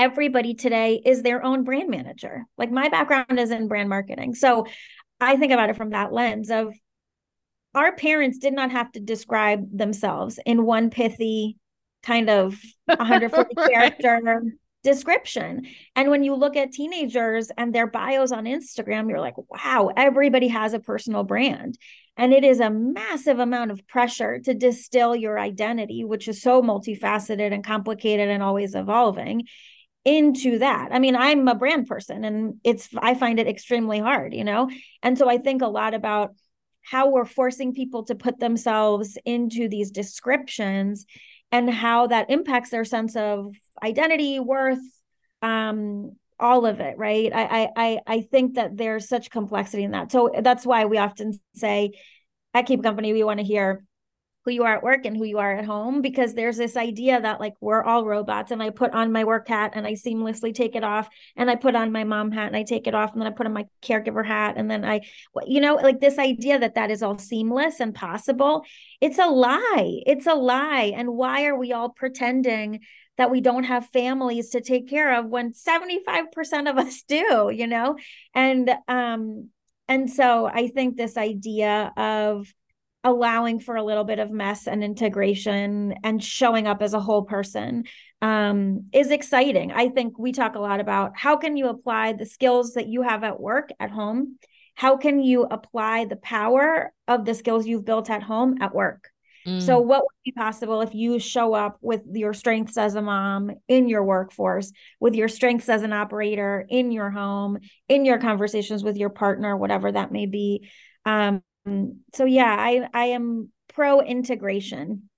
everybody 0.00 0.54
today 0.54 0.98
is 1.04 1.22
their 1.22 1.44
own 1.44 1.62
brand 1.62 1.90
manager. 1.90 2.46
Like 2.56 2.72
my 2.72 2.88
background 2.88 3.38
is 3.38 3.50
in 3.50 3.68
brand 3.68 3.90
marketing. 3.90 4.34
So 4.34 4.66
I 5.20 5.36
think 5.36 5.52
about 5.52 5.68
it 5.68 5.76
from 5.76 5.90
that 5.90 6.10
lens 6.10 6.50
of 6.50 6.74
our 7.74 7.94
parents 7.94 8.38
did 8.38 8.54
not 8.54 8.70
have 8.70 8.90
to 8.92 9.00
describe 9.00 9.66
themselves 9.70 10.40
in 10.46 10.64
one 10.64 10.88
pithy 10.88 11.58
kind 12.02 12.30
of 12.30 12.58
140 12.86 13.54
character 13.68 14.42
description. 14.82 15.66
And 15.94 16.08
when 16.08 16.24
you 16.24 16.34
look 16.34 16.56
at 16.56 16.72
teenagers 16.72 17.50
and 17.58 17.74
their 17.74 17.86
bios 17.86 18.32
on 18.32 18.46
Instagram, 18.46 19.10
you're 19.10 19.20
like, 19.20 19.36
wow, 19.50 19.90
everybody 19.94 20.48
has 20.48 20.72
a 20.72 20.80
personal 20.80 21.24
brand. 21.24 21.78
And 22.16 22.32
it 22.32 22.42
is 22.42 22.60
a 22.60 22.70
massive 22.70 23.38
amount 23.38 23.70
of 23.70 23.86
pressure 23.86 24.38
to 24.40 24.54
distill 24.54 25.14
your 25.14 25.38
identity, 25.38 26.04
which 26.04 26.26
is 26.26 26.40
so 26.40 26.62
multifaceted 26.62 27.52
and 27.52 27.62
complicated 27.62 28.30
and 28.30 28.42
always 28.42 28.74
evolving 28.74 29.42
into 30.04 30.58
that. 30.58 30.88
I 30.92 30.98
mean, 30.98 31.14
I'm 31.14 31.46
a 31.48 31.54
brand 31.54 31.86
person 31.86 32.24
and 32.24 32.54
it's 32.64 32.88
I 32.96 33.14
find 33.14 33.38
it 33.38 33.46
extremely 33.46 33.98
hard, 33.98 34.34
you 34.34 34.44
know. 34.44 34.70
And 35.02 35.18
so 35.18 35.28
I 35.28 35.38
think 35.38 35.62
a 35.62 35.68
lot 35.68 35.94
about 35.94 36.34
how 36.82 37.10
we're 37.10 37.26
forcing 37.26 37.74
people 37.74 38.04
to 38.04 38.14
put 38.14 38.40
themselves 38.40 39.18
into 39.24 39.68
these 39.68 39.90
descriptions 39.90 41.04
and 41.52 41.68
how 41.68 42.06
that 42.06 42.30
impacts 42.30 42.70
their 42.70 42.84
sense 42.84 43.16
of 43.16 43.54
identity, 43.82 44.40
worth, 44.40 44.78
um, 45.42 46.16
all 46.38 46.64
of 46.64 46.80
it, 46.80 46.96
right? 46.96 47.30
I 47.34 47.68
I 47.76 48.00
I 48.06 48.20
think 48.22 48.54
that 48.54 48.76
there's 48.76 49.08
such 49.08 49.30
complexity 49.30 49.84
in 49.84 49.90
that. 49.90 50.10
So 50.10 50.30
that's 50.40 50.64
why 50.64 50.86
we 50.86 50.96
often 50.96 51.38
say 51.54 51.92
at 52.54 52.66
Keep 52.66 52.82
Company, 52.82 53.12
we 53.12 53.24
want 53.24 53.40
to 53.40 53.44
hear 53.46 53.84
who 54.44 54.52
you 54.52 54.64
are 54.64 54.76
at 54.76 54.82
work 54.82 55.04
and 55.04 55.16
who 55.16 55.24
you 55.24 55.38
are 55.38 55.56
at 55.56 55.64
home 55.64 56.00
because 56.00 56.34
there's 56.34 56.56
this 56.56 56.76
idea 56.76 57.20
that 57.20 57.40
like 57.40 57.54
we're 57.60 57.82
all 57.82 58.06
robots 58.06 58.50
and 58.50 58.62
I 58.62 58.70
put 58.70 58.92
on 58.92 59.12
my 59.12 59.24
work 59.24 59.48
hat 59.48 59.72
and 59.74 59.86
I 59.86 59.92
seamlessly 59.92 60.54
take 60.54 60.74
it 60.74 60.84
off 60.84 61.08
and 61.36 61.50
I 61.50 61.56
put 61.56 61.76
on 61.76 61.92
my 61.92 62.04
mom 62.04 62.32
hat 62.32 62.46
and 62.46 62.56
I 62.56 62.62
take 62.62 62.86
it 62.86 62.94
off 62.94 63.12
and 63.12 63.20
then 63.20 63.30
I 63.30 63.34
put 63.34 63.46
on 63.46 63.52
my 63.52 63.66
caregiver 63.82 64.24
hat 64.24 64.54
and 64.56 64.70
then 64.70 64.84
I 64.84 65.02
you 65.46 65.60
know 65.60 65.74
like 65.74 66.00
this 66.00 66.18
idea 66.18 66.58
that 66.58 66.74
that 66.76 66.90
is 66.90 67.02
all 67.02 67.18
seamless 67.18 67.80
and 67.80 67.94
possible 67.94 68.64
it's 69.00 69.18
a 69.18 69.26
lie 69.26 70.00
it's 70.06 70.26
a 70.26 70.34
lie 70.34 70.92
and 70.96 71.10
why 71.10 71.44
are 71.44 71.58
we 71.58 71.72
all 71.72 71.90
pretending 71.90 72.80
that 73.20 73.30
we 73.30 73.42
don't 73.42 73.64
have 73.64 73.86
families 73.88 74.48
to 74.48 74.62
take 74.62 74.88
care 74.88 75.18
of 75.18 75.26
when 75.26 75.52
75% 75.52 76.70
of 76.70 76.78
us 76.78 77.02
do 77.02 77.50
you 77.54 77.66
know? 77.66 77.96
And 78.34 78.70
um 78.88 79.50
and 79.88 80.08
so 80.08 80.46
I 80.46 80.68
think 80.68 80.96
this 80.96 81.16
idea 81.16 81.92
of 81.96 82.46
allowing 83.02 83.60
for 83.60 83.76
a 83.76 83.82
little 83.82 84.04
bit 84.04 84.18
of 84.18 84.30
mess 84.30 84.66
and 84.66 84.84
integration 84.84 85.94
and 86.04 86.22
showing 86.22 86.66
up 86.66 86.82
as 86.82 86.92
a 86.92 87.00
whole 87.00 87.22
person 87.22 87.84
um, 88.20 88.86
is 88.92 89.10
exciting. 89.10 89.72
I 89.72 89.88
think 89.88 90.18
we 90.18 90.32
talk 90.32 90.54
a 90.54 90.60
lot 90.60 90.80
about 90.80 91.12
how 91.14 91.36
can 91.36 91.56
you 91.56 91.68
apply 91.68 92.12
the 92.12 92.26
skills 92.26 92.74
that 92.74 92.88
you 92.88 93.02
have 93.02 93.24
at 93.24 93.40
work 93.40 93.70
at 93.80 93.90
home? 93.90 94.38
How 94.74 94.96
can 94.96 95.20
you 95.20 95.44
apply 95.44 96.06
the 96.06 96.16
power 96.16 96.92
of 97.08 97.24
the 97.24 97.34
skills 97.34 97.66
you've 97.66 97.84
built 97.84 98.10
at 98.10 98.22
home 98.22 98.58
at 98.60 98.74
work? 98.74 99.10
Mm. 99.46 99.62
So, 99.62 99.78
what 99.78 100.02
would 100.02 100.22
be 100.24 100.32
possible 100.32 100.82
if 100.82 100.94
you 100.94 101.18
show 101.18 101.54
up 101.54 101.78
with 101.80 102.02
your 102.12 102.34
strengths 102.34 102.76
as 102.76 102.94
a 102.94 103.02
mom 103.02 103.50
in 103.68 103.88
your 103.88 104.04
workforce, 104.04 104.70
with 104.98 105.14
your 105.14 105.28
strengths 105.28 105.70
as 105.70 105.82
an 105.82 105.94
operator 105.94 106.64
in 106.68 106.92
your 106.92 107.10
home, 107.10 107.58
in 107.88 108.04
your 108.04 108.18
conversations 108.18 108.84
with 108.84 108.96
your 108.96 109.08
partner, 109.08 109.56
whatever 109.56 109.90
that 109.90 110.12
may 110.12 110.26
be? 110.26 110.68
Um, 111.06 111.42
so 112.14 112.24
yeah, 112.24 112.54
I 112.58 112.88
I 112.92 113.04
am 113.06 113.52
pro 113.74 114.00
integration 114.00 115.08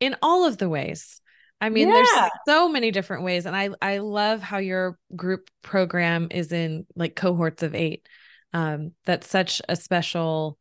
in 0.00 0.16
all 0.22 0.44
of 0.44 0.58
the 0.58 0.68
ways. 0.68 1.20
I 1.60 1.68
mean, 1.68 1.88
yeah. 1.88 1.94
there's 1.94 2.30
so 2.48 2.68
many 2.68 2.90
different 2.90 3.22
ways, 3.24 3.46
and 3.46 3.54
I 3.54 3.70
I 3.80 3.98
love 3.98 4.42
how 4.42 4.58
your 4.58 4.98
group 5.14 5.48
program 5.62 6.28
is 6.30 6.52
in 6.52 6.86
like 6.96 7.14
cohorts 7.14 7.62
of 7.62 7.74
eight. 7.74 8.06
Um, 8.52 8.92
that's 9.06 9.28
such 9.28 9.62
a 9.68 9.76
special, 9.76 10.58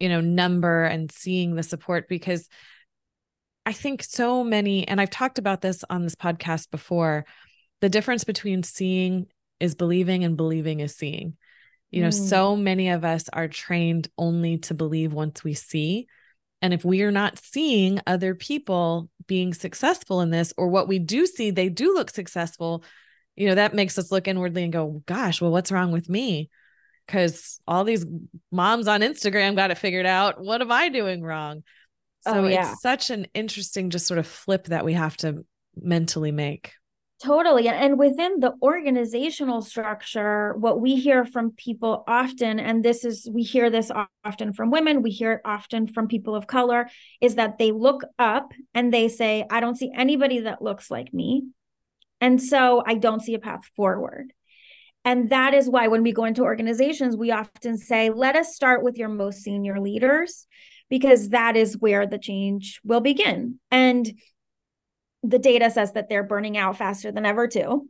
you 0.00 0.08
know, 0.08 0.20
number 0.20 0.84
and 0.84 1.10
seeing 1.10 1.54
the 1.54 1.62
support 1.62 2.08
because 2.08 2.48
I 3.64 3.72
think 3.72 4.02
so 4.02 4.44
many, 4.44 4.86
and 4.86 5.00
I've 5.00 5.10
talked 5.10 5.38
about 5.38 5.60
this 5.60 5.84
on 5.88 6.02
this 6.02 6.14
podcast 6.14 6.70
before. 6.70 7.24
The 7.80 7.88
difference 7.88 8.24
between 8.24 8.62
seeing 8.62 9.26
is 9.60 9.74
believing 9.74 10.24
and 10.24 10.36
believing 10.36 10.80
is 10.80 10.94
seeing. 10.96 11.36
You 11.90 12.02
know, 12.02 12.08
mm. 12.08 12.28
so 12.28 12.56
many 12.56 12.90
of 12.90 13.04
us 13.04 13.28
are 13.32 13.48
trained 13.48 14.08
only 14.18 14.58
to 14.58 14.74
believe 14.74 15.12
once 15.12 15.44
we 15.44 15.54
see. 15.54 16.08
And 16.62 16.74
if 16.74 16.84
we 16.84 17.02
are 17.02 17.12
not 17.12 17.38
seeing 17.38 18.00
other 18.06 18.34
people 18.34 19.08
being 19.26 19.54
successful 19.54 20.20
in 20.20 20.30
this, 20.30 20.52
or 20.56 20.68
what 20.68 20.88
we 20.88 20.98
do 20.98 21.26
see, 21.26 21.50
they 21.50 21.68
do 21.68 21.94
look 21.94 22.10
successful, 22.10 22.82
you 23.36 23.48
know, 23.48 23.54
that 23.54 23.74
makes 23.74 23.98
us 23.98 24.10
look 24.10 24.26
inwardly 24.26 24.64
and 24.64 24.72
go, 24.72 25.02
gosh, 25.06 25.40
well, 25.40 25.50
what's 25.50 25.70
wrong 25.70 25.92
with 25.92 26.08
me? 26.08 26.50
Because 27.06 27.60
all 27.68 27.84
these 27.84 28.04
moms 28.50 28.88
on 28.88 29.00
Instagram 29.00 29.54
got 29.54 29.70
it 29.70 29.78
figured 29.78 30.06
out. 30.06 30.40
What 30.40 30.60
am 30.60 30.72
I 30.72 30.88
doing 30.88 31.22
wrong? 31.22 31.62
So 32.22 32.44
oh, 32.44 32.46
yeah. 32.48 32.72
it's 32.72 32.82
such 32.82 33.10
an 33.10 33.28
interesting, 33.34 33.90
just 33.90 34.06
sort 34.06 34.18
of 34.18 34.26
flip 34.26 34.64
that 34.66 34.84
we 34.84 34.94
have 34.94 35.16
to 35.18 35.44
mentally 35.76 36.32
make. 36.32 36.72
Totally. 37.22 37.66
And 37.66 37.98
within 37.98 38.40
the 38.40 38.52
organizational 38.60 39.62
structure, 39.62 40.54
what 40.58 40.82
we 40.82 40.96
hear 40.96 41.24
from 41.24 41.52
people 41.52 42.04
often, 42.06 42.60
and 42.60 42.84
this 42.84 43.06
is, 43.06 43.26
we 43.32 43.42
hear 43.42 43.70
this 43.70 43.90
often 44.22 44.52
from 44.52 44.70
women, 44.70 45.02
we 45.02 45.10
hear 45.10 45.32
it 45.32 45.40
often 45.44 45.86
from 45.86 46.08
people 46.08 46.34
of 46.34 46.46
color, 46.46 46.90
is 47.22 47.36
that 47.36 47.56
they 47.56 47.72
look 47.72 48.02
up 48.18 48.52
and 48.74 48.92
they 48.92 49.08
say, 49.08 49.46
I 49.50 49.60
don't 49.60 49.78
see 49.78 49.90
anybody 49.96 50.40
that 50.40 50.60
looks 50.60 50.90
like 50.90 51.14
me. 51.14 51.44
And 52.20 52.40
so 52.40 52.82
I 52.86 52.94
don't 52.94 53.22
see 53.22 53.34
a 53.34 53.38
path 53.38 53.64
forward. 53.76 54.34
And 55.02 55.30
that 55.30 55.54
is 55.54 55.70
why 55.70 55.88
when 55.88 56.02
we 56.02 56.12
go 56.12 56.24
into 56.24 56.42
organizations, 56.42 57.16
we 57.16 57.30
often 57.30 57.78
say, 57.78 58.10
let 58.10 58.36
us 58.36 58.54
start 58.54 58.84
with 58.84 58.98
your 58.98 59.08
most 59.08 59.38
senior 59.38 59.80
leaders, 59.80 60.46
because 60.90 61.30
that 61.30 61.56
is 61.56 61.78
where 61.78 62.06
the 62.06 62.18
change 62.18 62.78
will 62.84 63.00
begin. 63.00 63.58
And 63.70 64.20
the 65.28 65.38
data 65.38 65.70
says 65.70 65.92
that 65.92 66.08
they're 66.08 66.22
burning 66.22 66.56
out 66.56 66.76
faster 66.76 67.12
than 67.12 67.26
ever 67.26 67.48
too 67.48 67.88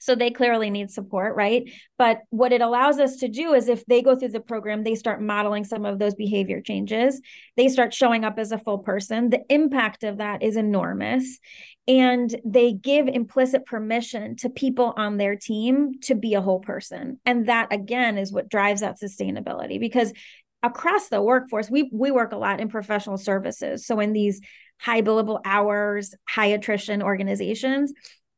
so 0.00 0.14
they 0.14 0.30
clearly 0.30 0.70
need 0.70 0.90
support, 0.90 1.36
right? 1.36 1.70
But 1.98 2.22
what 2.30 2.52
it 2.52 2.62
allows 2.62 2.98
us 2.98 3.16
to 3.16 3.28
do 3.28 3.52
is 3.52 3.68
if 3.68 3.84
they 3.84 4.00
go 4.00 4.16
through 4.16 4.30
the 4.30 4.40
program, 4.40 4.82
they 4.82 4.94
start 4.94 5.20
modeling 5.20 5.64
some 5.64 5.84
of 5.84 5.98
those 5.98 6.14
behavior 6.14 6.62
changes. 6.62 7.20
They 7.56 7.68
start 7.68 7.92
showing 7.92 8.24
up 8.24 8.38
as 8.38 8.50
a 8.50 8.58
full 8.58 8.78
person. 8.78 9.28
The 9.28 9.44
impact 9.50 10.02
of 10.02 10.16
that 10.16 10.42
is 10.42 10.56
enormous. 10.56 11.38
And 11.86 12.34
they 12.46 12.72
give 12.72 13.08
implicit 13.08 13.66
permission 13.66 14.36
to 14.36 14.48
people 14.48 14.94
on 14.96 15.18
their 15.18 15.36
team 15.36 16.00
to 16.04 16.14
be 16.14 16.32
a 16.32 16.40
whole 16.40 16.60
person. 16.60 17.20
And 17.26 17.46
that, 17.46 17.70
again, 17.70 18.16
is 18.16 18.32
what 18.32 18.48
drives 18.48 18.80
that 18.80 18.98
sustainability 18.98 19.78
because 19.78 20.14
across 20.62 21.08
the 21.08 21.20
workforce, 21.20 21.70
we, 21.70 21.90
we 21.92 22.10
work 22.10 22.32
a 22.32 22.38
lot 22.38 22.60
in 22.60 22.68
professional 22.68 23.18
services. 23.18 23.86
So 23.86 24.00
in 24.00 24.14
these 24.14 24.40
high 24.80 25.02
billable 25.02 25.40
hours, 25.44 26.14
high 26.28 26.46
attrition 26.46 27.02
organizations, 27.02 27.92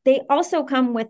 they 0.05 0.21
also 0.29 0.65
come 0.65 0.95
with 0.95 1.09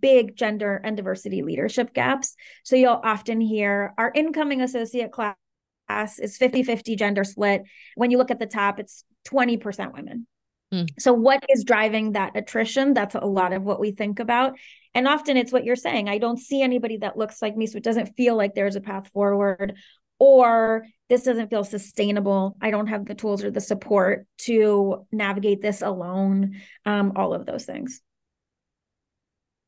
big 0.00 0.36
gender 0.36 0.80
and 0.84 0.96
diversity 0.96 1.42
leadership 1.42 1.92
gaps. 1.92 2.36
So 2.64 2.76
you'll 2.76 3.00
often 3.02 3.40
hear 3.40 3.94
our 3.98 4.12
incoming 4.14 4.60
associate 4.60 5.10
class 5.12 6.18
is 6.18 6.36
50 6.36 6.62
50 6.62 6.96
gender 6.96 7.24
split. 7.24 7.62
When 7.94 8.10
you 8.10 8.18
look 8.18 8.30
at 8.30 8.38
the 8.38 8.46
top, 8.46 8.78
it's 8.78 9.04
20% 9.28 9.92
women. 9.92 10.26
Mm. 10.72 10.88
So, 10.98 11.12
what 11.12 11.44
is 11.48 11.64
driving 11.64 12.12
that 12.12 12.36
attrition? 12.36 12.92
That's 12.92 13.14
a 13.14 13.24
lot 13.24 13.52
of 13.52 13.62
what 13.62 13.78
we 13.78 13.92
think 13.92 14.18
about. 14.18 14.58
And 14.94 15.06
often 15.06 15.36
it's 15.36 15.52
what 15.52 15.64
you're 15.64 15.76
saying. 15.76 16.08
I 16.08 16.18
don't 16.18 16.38
see 16.38 16.60
anybody 16.60 16.98
that 16.98 17.16
looks 17.16 17.40
like 17.40 17.56
me. 17.56 17.66
So, 17.66 17.76
it 17.76 17.84
doesn't 17.84 18.16
feel 18.16 18.36
like 18.36 18.54
there's 18.54 18.74
a 18.74 18.80
path 18.80 19.08
forward, 19.12 19.76
or 20.18 20.86
this 21.08 21.22
doesn't 21.22 21.50
feel 21.50 21.64
sustainable. 21.64 22.56
I 22.60 22.70
don't 22.70 22.88
have 22.88 23.06
the 23.06 23.14
tools 23.14 23.44
or 23.44 23.50
the 23.50 23.60
support 23.60 24.26
to 24.38 25.06
navigate 25.12 25.62
this 25.62 25.82
alone. 25.82 26.60
Um, 26.84 27.12
all 27.16 27.34
of 27.34 27.46
those 27.46 27.64
things. 27.64 28.02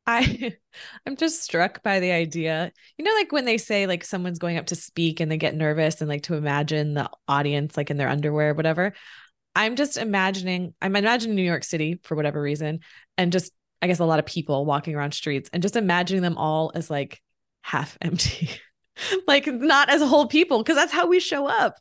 I 0.07 0.57
I'm 1.07 1.17
just 1.17 1.43
struck 1.43 1.83
by 1.83 2.01
the 2.01 2.11
idea. 2.11 2.73
You 2.97 3.05
know, 3.05 3.13
like 3.13 3.31
when 3.31 3.45
they 3.45 3.59
say 3.59 3.87
like 3.87 4.05
someone's 4.05 4.39
going 4.39 4.57
up 4.57 4.67
to 4.67 4.75
speak 4.75 5.21
and 5.21 5.31
they 5.31 5.37
get 5.37 5.55
nervous 5.55 6.01
and 6.01 6.09
like 6.09 6.23
to 6.23 6.35
imagine 6.35 6.95
the 6.95 7.11
audience 7.29 7.77
like 7.77 7.91
in 7.91 7.99
their 7.99 8.09
underwear, 8.09 8.51
or 8.51 8.55
whatever. 8.55 8.95
I'm 9.55 9.77
just 9.77 9.97
imagining, 9.97 10.75
I'm 10.81 10.95
imagining 10.95 11.35
New 11.35 11.43
York 11.43 11.65
City 11.65 11.99
for 12.05 12.15
whatever 12.15 12.41
reason, 12.41 12.81
and 13.17 13.33
just 13.33 13.53
I 13.83 13.87
guess 13.87 13.99
a 13.99 14.05
lot 14.05 14.19
of 14.19 14.27
people 14.27 14.65
walking 14.65 14.95
around 14.95 15.13
streets 15.13 15.51
and 15.53 15.63
just 15.63 15.77
imagining 15.77 16.23
them 16.23 16.39
all 16.39 16.73
as 16.75 16.91
like 16.91 17.21
half 17.63 17.97
empty. 18.03 18.51
like 19.27 19.47
not 19.47 19.91
as 19.91 20.03
a 20.03 20.07
whole 20.07 20.27
people, 20.27 20.59
because 20.59 20.77
that's 20.77 20.93
how 20.93 21.07
we 21.07 21.21
show 21.21 21.47
up. 21.47 21.77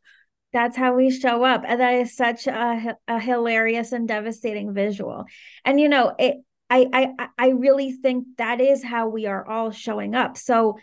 That's 0.53 0.77
how 0.77 0.95
we 0.95 1.11
show 1.11 1.43
up. 1.43 1.63
And 1.67 1.81
that 1.81 1.95
is 1.95 2.15
such 2.15 2.47
a, 2.47 2.95
a 3.07 3.19
hilarious 3.19 3.91
and 3.91 4.07
devastating 4.07 4.73
visual. 4.73 5.25
And 5.65 5.79
you 5.79 5.89
know, 5.89 6.13
it 6.17 6.37
I, 6.69 7.13
I 7.19 7.27
I 7.37 7.49
really 7.49 7.91
think 7.91 8.25
that 8.37 8.59
is 8.59 8.83
how 8.83 9.07
we 9.07 9.25
are 9.25 9.47
all 9.47 9.71
showing 9.71 10.15
up. 10.15 10.37
So 10.37 10.77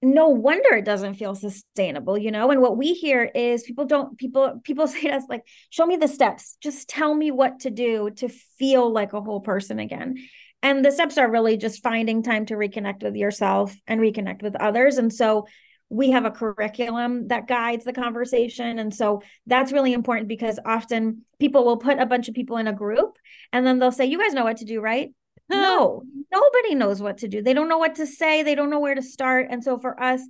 no 0.00 0.28
wonder 0.28 0.76
it 0.76 0.84
doesn't 0.84 1.14
feel 1.14 1.34
sustainable, 1.34 2.16
you 2.16 2.30
know? 2.30 2.50
And 2.50 2.60
what 2.60 2.76
we 2.76 2.94
hear 2.94 3.24
is 3.24 3.64
people 3.64 3.84
don't 3.84 4.16
people 4.16 4.60
people 4.62 4.86
say 4.88 5.02
to 5.02 5.16
us 5.16 5.24
like, 5.28 5.44
show 5.70 5.86
me 5.86 5.96
the 5.96 6.08
steps. 6.08 6.56
Just 6.60 6.88
tell 6.88 7.14
me 7.14 7.30
what 7.30 7.60
to 7.60 7.70
do 7.70 8.10
to 8.16 8.28
feel 8.28 8.90
like 8.90 9.12
a 9.12 9.20
whole 9.20 9.40
person 9.40 9.78
again. 9.78 10.16
And 10.62 10.84
the 10.84 10.90
steps 10.90 11.18
are 11.18 11.30
really 11.30 11.56
just 11.56 11.82
finding 11.82 12.22
time 12.22 12.46
to 12.46 12.54
reconnect 12.54 13.02
with 13.02 13.14
yourself 13.14 13.74
and 13.86 14.00
reconnect 14.00 14.42
with 14.42 14.56
others. 14.56 14.98
And 14.98 15.12
so 15.12 15.46
we 15.90 16.10
have 16.10 16.24
a 16.24 16.30
curriculum 16.30 17.28
that 17.28 17.46
guides 17.46 17.84
the 17.84 17.92
conversation. 17.92 18.78
And 18.78 18.94
so 18.94 19.22
that's 19.46 19.72
really 19.72 19.92
important 19.92 20.28
because 20.28 20.58
often 20.64 21.24
people 21.38 21.64
will 21.64 21.78
put 21.78 21.98
a 21.98 22.06
bunch 22.06 22.28
of 22.28 22.34
people 22.34 22.56
in 22.58 22.66
a 22.66 22.72
group 22.72 23.16
and 23.52 23.66
then 23.66 23.78
they'll 23.78 23.92
say, 23.92 24.04
You 24.04 24.18
guys 24.18 24.34
know 24.34 24.44
what 24.44 24.58
to 24.58 24.64
do, 24.64 24.80
right? 24.80 25.10
no, 25.48 26.02
nobody 26.30 26.74
knows 26.74 27.00
what 27.00 27.18
to 27.18 27.28
do. 27.28 27.42
They 27.42 27.54
don't 27.54 27.70
know 27.70 27.78
what 27.78 27.94
to 27.94 28.06
say, 28.06 28.42
they 28.42 28.54
don't 28.54 28.70
know 28.70 28.80
where 28.80 28.94
to 28.94 29.02
start. 29.02 29.46
And 29.50 29.64
so 29.64 29.78
for 29.78 30.00
us, 30.02 30.20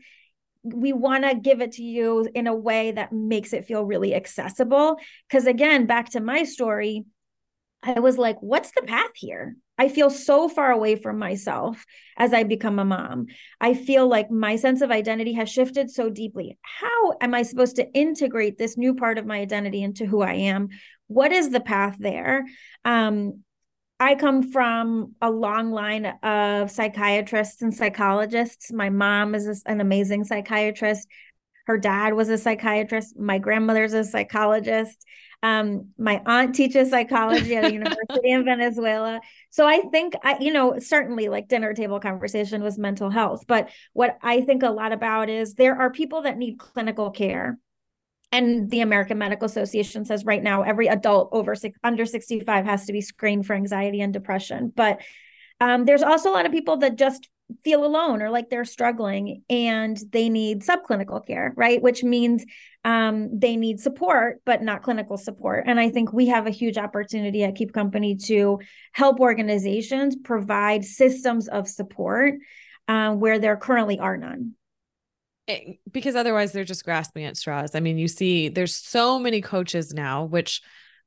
we 0.63 0.93
want 0.93 1.25
to 1.25 1.35
give 1.35 1.61
it 1.61 1.73
to 1.73 1.83
you 1.83 2.29
in 2.35 2.47
a 2.47 2.55
way 2.55 2.93
that 2.93 3.13
makes 3.13 3.53
it 3.53 3.65
feel 3.65 3.85
really 3.85 4.15
accessible. 4.15 4.97
Because 5.29 5.47
again, 5.47 5.87
back 5.87 6.11
to 6.11 6.21
my 6.21 6.45
story, 6.45 7.05
I 7.83 7.99
was 8.01 8.19
like, 8.19 8.37
what's 8.41 8.73
the 8.73 8.83
path 8.83 9.11
here? 9.15 9.57
I 9.79 9.89
feel 9.89 10.11
so 10.11 10.49
far 10.49 10.73
away 10.73 10.97
from 10.97 11.19
myself 11.19 11.87
as 12.17 12.35
I 12.35 12.43
become 12.43 12.79
a 12.79 12.85
mom. 12.85 13.27
I 13.61 13.75
feel 13.75 14.09
like 14.09 14.31
my 14.31 14.57
sense 14.57 14.81
of 14.81 14.91
identity 14.91 15.35
has 15.35 15.49
shifted 15.49 15.91
so 15.91 16.11
deeply. 16.11 16.59
How 16.63 17.15
am 17.21 17.33
I 17.33 17.43
supposed 17.43 17.77
to 17.77 17.91
integrate 17.93 18.59
this 18.59 18.77
new 18.77 18.95
part 18.95 19.19
of 19.19 19.27
my 19.27 19.39
identity 19.39 19.83
into 19.83 20.05
who 20.05 20.21
I 20.21 20.35
am? 20.35 20.69
What 21.07 21.33
is 21.33 21.51
the 21.51 21.61
path 21.61 21.97
there? 21.99 22.45
Um, 22.85 23.45
I 24.01 24.15
come 24.15 24.53
from 24.53 25.15
a 25.21 25.31
long 25.31 25.73
line 25.73 26.07
of 26.23 26.71
psychiatrists 26.71 27.63
and 27.63 27.75
psychologists. 27.75 28.73
My 28.73 28.91
mom 28.91 29.35
is 29.35 29.63
an 29.67 29.81
amazing 29.81 30.25
psychiatrist. 30.25 31.09
Her 31.69 31.77
dad 31.77 32.15
was 32.15 32.31
a 32.31 32.39
psychiatrist. 32.39 33.19
My 33.19 33.39
grandmother's 33.39 33.93
a 33.93 34.03
psychologist. 34.03 35.05
Um, 35.43 35.91
my 35.99 36.23
aunt 36.25 36.55
teaches 36.55 36.89
psychology 36.89 37.55
at 37.57 37.67
a 37.67 37.73
university 37.75 38.31
in 38.31 38.47
Venezuela. 38.47 39.21
So 39.51 39.67
I 39.67 39.83
think 39.93 40.15
I, 40.25 40.39
you 40.41 40.51
know, 40.51 40.79
certainly 40.79 41.29
like 41.29 41.47
dinner 41.47 41.75
table 41.75 42.01
conversation 42.01 42.63
was 42.63 42.79
mental 42.79 43.11
health. 43.11 43.45
But 43.47 43.69
what 43.93 44.17
I 44.23 44.41
think 44.41 44.63
a 44.63 44.71
lot 44.71 44.93
about 44.93 45.29
is 45.29 45.55
there 45.55 45.77
are 45.79 45.91
people 45.91 46.23
that 46.23 46.39
need 46.39 46.59
clinical 46.59 47.11
care. 47.11 47.59
And 48.33 48.71
the 48.71 48.81
American 48.81 49.19
Medical 49.19 49.45
Association 49.45 50.07
says 50.07 50.25
right 50.25 50.43
now 50.43 50.63
every 50.63 50.87
adult 50.87 51.29
over 51.33 51.55
six, 51.55 51.79
under 51.85 52.07
65 52.07 52.65
has 52.65 52.87
to 52.87 52.95
be 52.95 53.03
screened 53.03 53.47
for 53.47 53.53
anxiety 53.53 54.01
and 54.01 54.13
depression. 54.13 54.73
But 54.75 55.03
um, 55.61 55.85
there's 55.85 56.03
also 56.03 56.31
a 56.31 56.33
lot 56.33 56.47
of 56.47 56.53
people 56.53 56.79
that 56.79 56.97
just 56.97 57.29
feel 57.65 57.85
alone 57.85 58.23
or 58.23 58.31
like 58.31 58.51
they're 58.51 58.65
struggling 58.65 59.43
and 59.49 59.99
they 60.11 60.29
need 60.29 60.63
subclinical 60.63 61.27
care, 61.27 61.53
right? 61.57 61.83
Which 61.83 62.03
means 62.05 62.45
um, 62.85 63.39
they 63.39 63.57
need 63.57 63.81
support, 63.81 64.41
but 64.45 64.63
not 64.63 64.83
clinical 64.83 65.17
support. 65.17 65.65
And 65.67 65.81
I 65.81 65.91
think 65.91 66.13
we 66.13 66.27
have 66.27 66.47
a 66.47 66.51
huge 66.51 66.79
opportunity 66.79 67.45
at 67.45 67.55
Keep 67.55 67.73
Company 67.73 68.17
to 68.27 68.61
help 68.93 69.21
organizations 69.21 70.17
provide 70.17 70.85
systems 70.85 71.49
of 71.49 71.69
support 71.69 72.35
uh, 72.87 73.15
where 73.15 73.39
there 73.39 73.57
currently 73.57 73.99
are 73.99 74.17
none 74.17 74.53
eh, 75.49 75.75
because 75.91 76.17
otherwise 76.17 76.53
they're 76.53 76.65
just 76.65 76.85
grasping 76.85 77.25
at 77.25 77.37
straws. 77.37 77.75
I 77.75 77.81
mean, 77.81 77.99
you 77.99 78.09
see, 78.09 78.49
there's 78.49 78.75
so 78.75 79.19
many 79.19 79.41
coaches 79.41 79.93
now, 79.93 80.25
which 80.25 80.63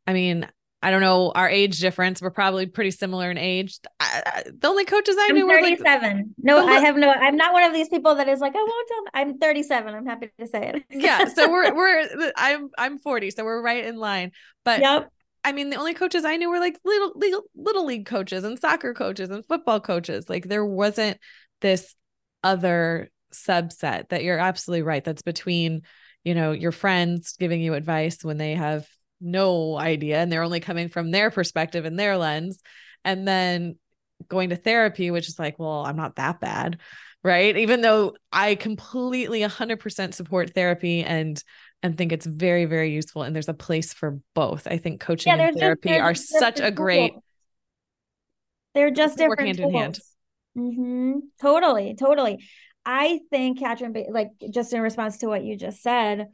I 0.08 0.13
mean, 0.13 0.47
I 0.84 0.89
don't 0.89 1.02
know 1.02 1.32
our 1.36 1.48
age 1.48 1.80
difference. 1.80 2.22
We're 2.22 2.32
probably 2.32 2.65
pretty 2.65 2.91
similar 2.91 3.30
in 3.30 3.38
age. 3.38 3.80
I, 4.00 4.24
I, 4.26 4.44
the 4.52 4.67
only 4.67 4.86
coaches 4.86 5.15
I 5.17 5.28
I'm 5.30 5.36
knew 5.36 5.48
37. 5.48 6.02
were 6.02 6.17
like 6.17 6.26
no, 6.39 6.65
I 6.65 6.80
have 6.80 6.96
no. 6.96 7.12
I'm 7.12 7.36
not 7.36 7.54
one 7.54 7.63
of 7.63 7.74
these 7.74 7.88
people 7.88 8.15
that 8.15 8.28
is 8.28 8.39
like, 8.39 8.54
oh, 8.56 8.60
I 8.60 8.67
won't 8.67 8.88
tell. 8.88 9.04
Them. 9.04 9.12
I'm 9.13 9.38
37. 9.38 9.94
I'm 9.94 10.06
happy 10.08 10.32
to 10.39 10.48
say 10.48 10.74
it. 10.74 10.84
yeah, 10.89 11.26
so 11.26 11.52
we're 11.52 11.74
we're 11.76 12.32
I'm 12.36 12.70
I'm 12.78 12.98
40, 12.98 13.30
so 13.32 13.44
we're 13.44 13.62
right 13.62 13.86
in 13.86 13.98
line. 13.98 14.32
But 14.65 14.82
yep. 14.82 15.12
I 15.44 15.52
mean, 15.52 15.70
the 15.70 15.78
only 15.78 15.94
coaches 15.94 16.26
I 16.26 16.38
knew 16.38 16.50
were 16.50 16.60
like 16.60 16.80
little 16.84 17.13
little 17.15 17.44
little 17.56 17.86
league 17.86 18.08
coaches 18.08 18.44
and 18.44 18.60
soccer 18.60 18.94
coaches 18.94 19.30
and 19.30 19.46
football 19.46 19.80
coaches. 19.80 20.30
Like 20.30 20.48
there 20.48 20.65
wasn't 20.65 21.20
this 21.62 21.96
other 22.44 23.10
subset 23.34 24.10
that 24.10 24.24
you're 24.24 24.39
absolutely 24.39 24.82
right. 24.82 25.04
That's 25.04 25.22
between 25.22 25.84
you 26.24 26.34
know 26.34 26.52
your 26.52 26.72
friends 26.72 27.36
giving 27.38 27.62
you 27.62 27.76
advice 27.76 28.24
when 28.24 28.38
they 28.38 28.56
have 28.56 28.88
no 29.22 29.78
idea 29.78 30.18
and 30.18 30.32
they're 30.32 30.44
only 30.44 30.60
coming 30.60 30.90
from 30.90 31.12
their 31.12 31.32
perspective 31.32 31.86
and 31.86 31.98
their 31.98 32.18
lens. 32.18 32.62
And 33.04 33.28
then 33.28 33.78
going 34.28 34.50
to 34.50 34.56
therapy 34.56 35.10
which 35.10 35.28
is 35.28 35.40
like 35.40 35.58
well 35.58 35.84
i'm 35.86 35.96
not 35.96 36.16
that 36.18 36.40
bad 36.40 36.78
right? 37.24 37.56
Even 37.58 37.82
though 37.82 38.16
i 38.32 38.56
completely 38.56 39.42
100% 39.42 40.14
support 40.14 40.54
therapy 40.54 41.04
and 41.04 41.44
and 41.84 41.98
think 41.98 42.12
it's 42.12 42.26
very 42.26 42.66
very 42.66 42.92
useful 42.92 43.24
and 43.24 43.36
there's 43.36 43.50
a 43.50 43.54
place 43.54 43.94
for 43.94 44.20
both. 44.34 44.68
I 44.68 44.78
think 44.78 45.02
coaching 45.02 45.36
yeah, 45.36 45.48
and 45.48 45.58
therapy 45.58 45.90
just, 45.90 46.02
are 46.02 46.16
such 46.16 46.60
a 46.60 46.72
great 46.72 47.14
they're 48.74 48.92
just 48.92 49.18
different 49.18 49.42
hand 49.42 49.58
tools. 49.58 49.74
in 49.74 49.80
hand. 49.80 50.00
mm-hmm. 50.58 51.20
totally 51.42 51.96
totally. 51.96 52.44
I 52.84 53.20
think 53.30 53.60
Catryn 53.60 54.12
like 54.12 54.30
just 54.52 54.74
in 54.74 54.82
response 54.82 55.20
to 55.20 55.28
what 55.28 55.44
you 55.44 55.56
just 55.56 55.82
said 55.82 56.28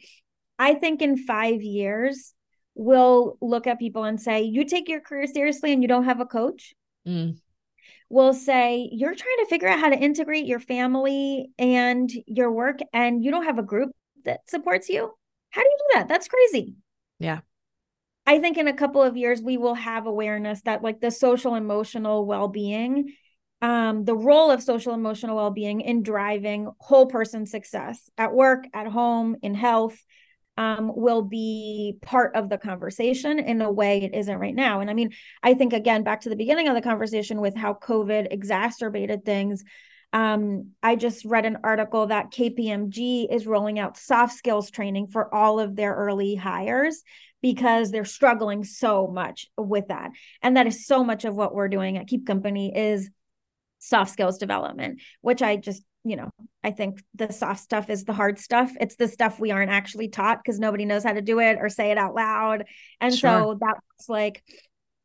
i 0.57 0.73
think 0.73 1.01
in 1.01 1.17
five 1.17 1.61
years 1.61 2.33
will 2.77 3.37
look 3.41 3.67
at 3.67 3.79
people 3.79 4.03
and 4.03 4.21
say, 4.21 4.43
You 4.43 4.63
take 4.63 4.87
your 4.87 5.01
career 5.01 5.27
seriously 5.27 5.73
and 5.73 5.81
you 5.81 5.87
don't 5.87 6.05
have 6.05 6.21
a 6.21 6.25
coach. 6.25 6.75
Mm. 7.07 7.37
Will 8.09 8.33
say, 8.33 8.89
You're 8.91 9.15
trying 9.15 9.37
to 9.39 9.47
figure 9.49 9.67
out 9.67 9.79
how 9.79 9.89
to 9.89 9.97
integrate 9.97 10.45
your 10.45 10.59
family 10.59 11.49
and 11.57 12.09
your 12.25 12.51
work, 12.51 12.79
and 12.93 13.23
you 13.23 13.31
don't 13.31 13.45
have 13.45 13.59
a 13.59 13.63
group 13.63 13.91
that 14.25 14.49
supports 14.49 14.87
you. 14.89 15.11
How 15.49 15.61
do 15.61 15.67
you 15.67 15.77
do 15.79 15.99
that? 15.99 16.07
That's 16.07 16.27
crazy. 16.27 16.75
Yeah. 17.19 17.39
I 18.25 18.39
think 18.39 18.57
in 18.57 18.67
a 18.67 18.73
couple 18.73 19.01
of 19.01 19.17
years, 19.17 19.41
we 19.41 19.57
will 19.57 19.75
have 19.75 20.05
awareness 20.05 20.61
that, 20.63 20.83
like, 20.83 21.01
the 21.01 21.11
social 21.11 21.55
emotional 21.55 22.25
well 22.25 22.47
being, 22.47 23.13
um, 23.61 24.05
the 24.05 24.15
role 24.15 24.51
of 24.51 24.61
social 24.61 24.93
emotional 24.93 25.35
well 25.35 25.49
being 25.49 25.81
in 25.81 26.03
driving 26.03 26.69
whole 26.79 27.07
person 27.07 27.45
success 27.45 28.09
at 28.17 28.33
work, 28.33 28.65
at 28.73 28.87
home, 28.87 29.37
in 29.41 29.55
health, 29.55 29.97
um, 30.57 30.91
will 30.95 31.21
be 31.21 31.97
part 32.01 32.35
of 32.35 32.49
the 32.49 32.57
conversation 32.57 33.39
in 33.39 33.61
a 33.61 33.71
way 33.71 34.01
it 34.01 34.15
isn't 34.15 34.39
right 34.39 34.55
now. 34.55 34.79
And 34.79 34.89
I 34.89 34.93
mean, 34.93 35.11
I 35.43 35.53
think 35.53 35.73
again, 35.73 36.03
back 36.03 36.21
to 36.21 36.29
the 36.29 36.35
beginning 36.35 36.67
of 36.67 36.75
the 36.75 36.81
conversation 36.81 37.39
with 37.39 37.55
how 37.55 37.75
COVID 37.75 38.27
exacerbated 38.31 39.23
things. 39.23 39.63
Um, 40.13 40.71
I 40.81 40.95
just 40.95 41.25
read 41.25 41.45
an 41.45 41.59
article 41.63 42.07
that 42.07 42.31
KPMG 42.31 43.27
is 43.31 43.45
rolling 43.45 43.77
out 43.77 43.97
soft 43.97 44.33
skills 44.33 44.71
training 44.71 45.07
for 45.07 45.33
all 45.33 45.59
of 45.59 45.75
their 45.75 45.93
early 45.93 46.35
hires 46.35 47.03
because 47.41 47.91
they're 47.91 48.05
struggling 48.05 48.63
so 48.63 49.07
much 49.07 49.47
with 49.57 49.89
that. 49.89 50.11
And 50.41 50.57
that 50.57 50.65
is 50.65 50.87
so 50.87 51.03
much 51.03 51.23
of 51.23 51.35
what 51.35 51.53
we're 51.53 51.67
doing 51.67 51.97
at 51.97 52.07
Keep 52.07 52.25
Company 52.25 52.75
is 52.75 53.09
soft 53.79 54.11
skills 54.11 54.37
development, 54.37 55.01
which 55.21 55.41
I 55.41 55.57
just 55.57 55.83
you 56.07 56.15
know, 56.15 56.29
I 56.63 56.71
think 56.71 57.03
the 57.15 57.31
soft 57.31 57.61
stuff 57.61 57.89
is 57.89 58.05
the 58.05 58.13
hard 58.13 58.39
stuff. 58.39 58.71
It's 58.79 58.95
the 58.95 59.07
stuff 59.07 59.39
we 59.39 59.51
aren't 59.51 59.71
actually 59.71 60.07
taught 60.07 60.39
because 60.43 60.59
nobody 60.59 60.85
knows 60.85 61.03
how 61.03 61.13
to 61.13 61.21
do 61.21 61.39
it 61.39 61.57
or 61.59 61.69
say 61.69 61.91
it 61.91 61.97
out 61.97 62.15
loud. 62.15 62.65
And 63.01 63.13
sure. 63.13 63.29
so 63.29 63.59
that's 63.59 64.09
like, 64.09 64.43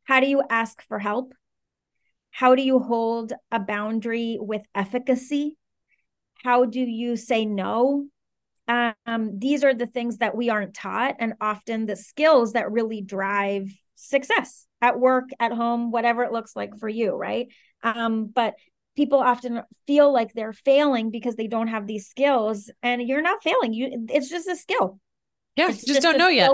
how 0.05 0.21
do 0.21 0.27
you 0.27 0.43
ask 0.49 0.83
for 0.89 0.99
help? 0.99 1.35
How 2.31 2.55
do 2.55 2.63
you 2.63 2.79
hold 2.79 3.33
a 3.51 3.61
boundary 3.61 4.39
with 4.41 4.63
efficacy? 4.75 5.57
How 6.43 6.65
do 6.65 6.81
you 6.81 7.17
say 7.17 7.45
no? 7.45 8.07
Um, 8.69 9.39
these 9.39 9.65
are 9.65 9.75
the 9.75 9.87
things 9.87 10.19
that 10.19 10.37
we 10.37 10.49
aren't 10.49 10.75
taught, 10.75 11.17
and 11.19 11.35
often 11.41 11.85
the 11.85 11.97
skills 11.97 12.53
that 12.53 12.71
really 12.71 13.03
drive 13.03 13.71
success 13.97 14.67
at 14.81 14.99
work, 14.99 15.29
at 15.39 15.53
home, 15.53 15.91
whatever 15.91 16.25
it 16.25 16.33
looks 16.33 16.57
like 16.57 16.79
for 16.79 16.89
you, 16.89 17.13
right? 17.15 17.49
Um, 17.83 18.27
but 18.27 18.55
people 18.97 19.19
often 19.19 19.63
feel 19.87 20.13
like 20.13 20.33
they're 20.33 20.53
failing 20.53 21.11
because 21.11 21.37
they 21.37 21.47
don't 21.47 21.69
have 21.69 21.87
these 21.87 22.09
skills 22.09 22.71
and 22.83 23.03
you're 23.03 23.23
not 23.23 23.43
failing 23.43 23.73
you 23.73 24.07
it's 24.09 24.29
just 24.29 24.49
a 24.49 24.57
skill. 24.57 24.99
Yeah 25.57 25.69
it's 25.69 25.79
just, 25.79 25.89
just 25.89 26.03
don't 26.03 26.19
know 26.19 26.29
yet. 26.29 26.51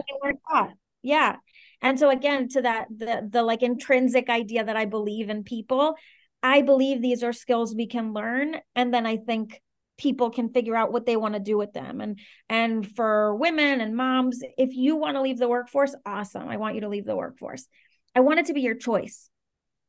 yeah. 1.02 1.36
And 1.80 1.98
so 1.98 2.10
again 2.10 2.48
to 2.50 2.62
that 2.62 2.86
the 2.94 3.28
the 3.30 3.42
like 3.42 3.62
intrinsic 3.62 4.28
idea 4.28 4.64
that 4.64 4.76
i 4.76 4.84
believe 4.84 5.30
in 5.30 5.44
people 5.44 5.94
i 6.42 6.62
believe 6.62 7.00
these 7.00 7.22
are 7.22 7.32
skills 7.32 7.74
we 7.74 7.86
can 7.86 8.12
learn 8.12 8.56
and 8.74 8.92
then 8.92 9.06
i 9.06 9.16
think 9.16 9.60
people 9.98 10.30
can 10.30 10.48
figure 10.48 10.76
out 10.76 10.92
what 10.92 11.04
they 11.06 11.16
want 11.16 11.34
to 11.34 11.40
do 11.40 11.58
with 11.58 11.72
them. 11.72 12.00
And 12.00 12.18
and 12.48 12.88
for 12.96 13.34
women 13.34 13.80
and 13.80 13.96
moms 13.96 14.40
if 14.56 14.74
you 14.74 14.96
want 14.96 15.16
to 15.16 15.22
leave 15.22 15.38
the 15.38 15.48
workforce 15.48 15.94
awesome 16.06 16.48
i 16.48 16.56
want 16.56 16.76
you 16.76 16.82
to 16.82 16.88
leave 16.88 17.04
the 17.04 17.16
workforce. 17.16 17.66
I 18.14 18.20
want 18.20 18.40
it 18.40 18.46
to 18.46 18.54
be 18.54 18.62
your 18.62 18.74
choice 18.74 19.28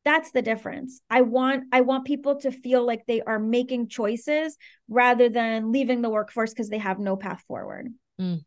that's 0.05 0.31
the 0.31 0.41
difference 0.41 1.01
i 1.09 1.21
want 1.21 1.65
i 1.71 1.81
want 1.81 2.05
people 2.05 2.35
to 2.35 2.51
feel 2.51 2.85
like 2.85 3.05
they 3.05 3.21
are 3.21 3.39
making 3.39 3.87
choices 3.87 4.57
rather 4.87 5.29
than 5.29 5.71
leaving 5.71 6.01
the 6.01 6.09
workforce 6.09 6.51
because 6.51 6.69
they 6.69 6.77
have 6.77 6.99
no 6.99 7.15
path 7.15 7.43
forward 7.47 7.87
mm. 8.19 8.39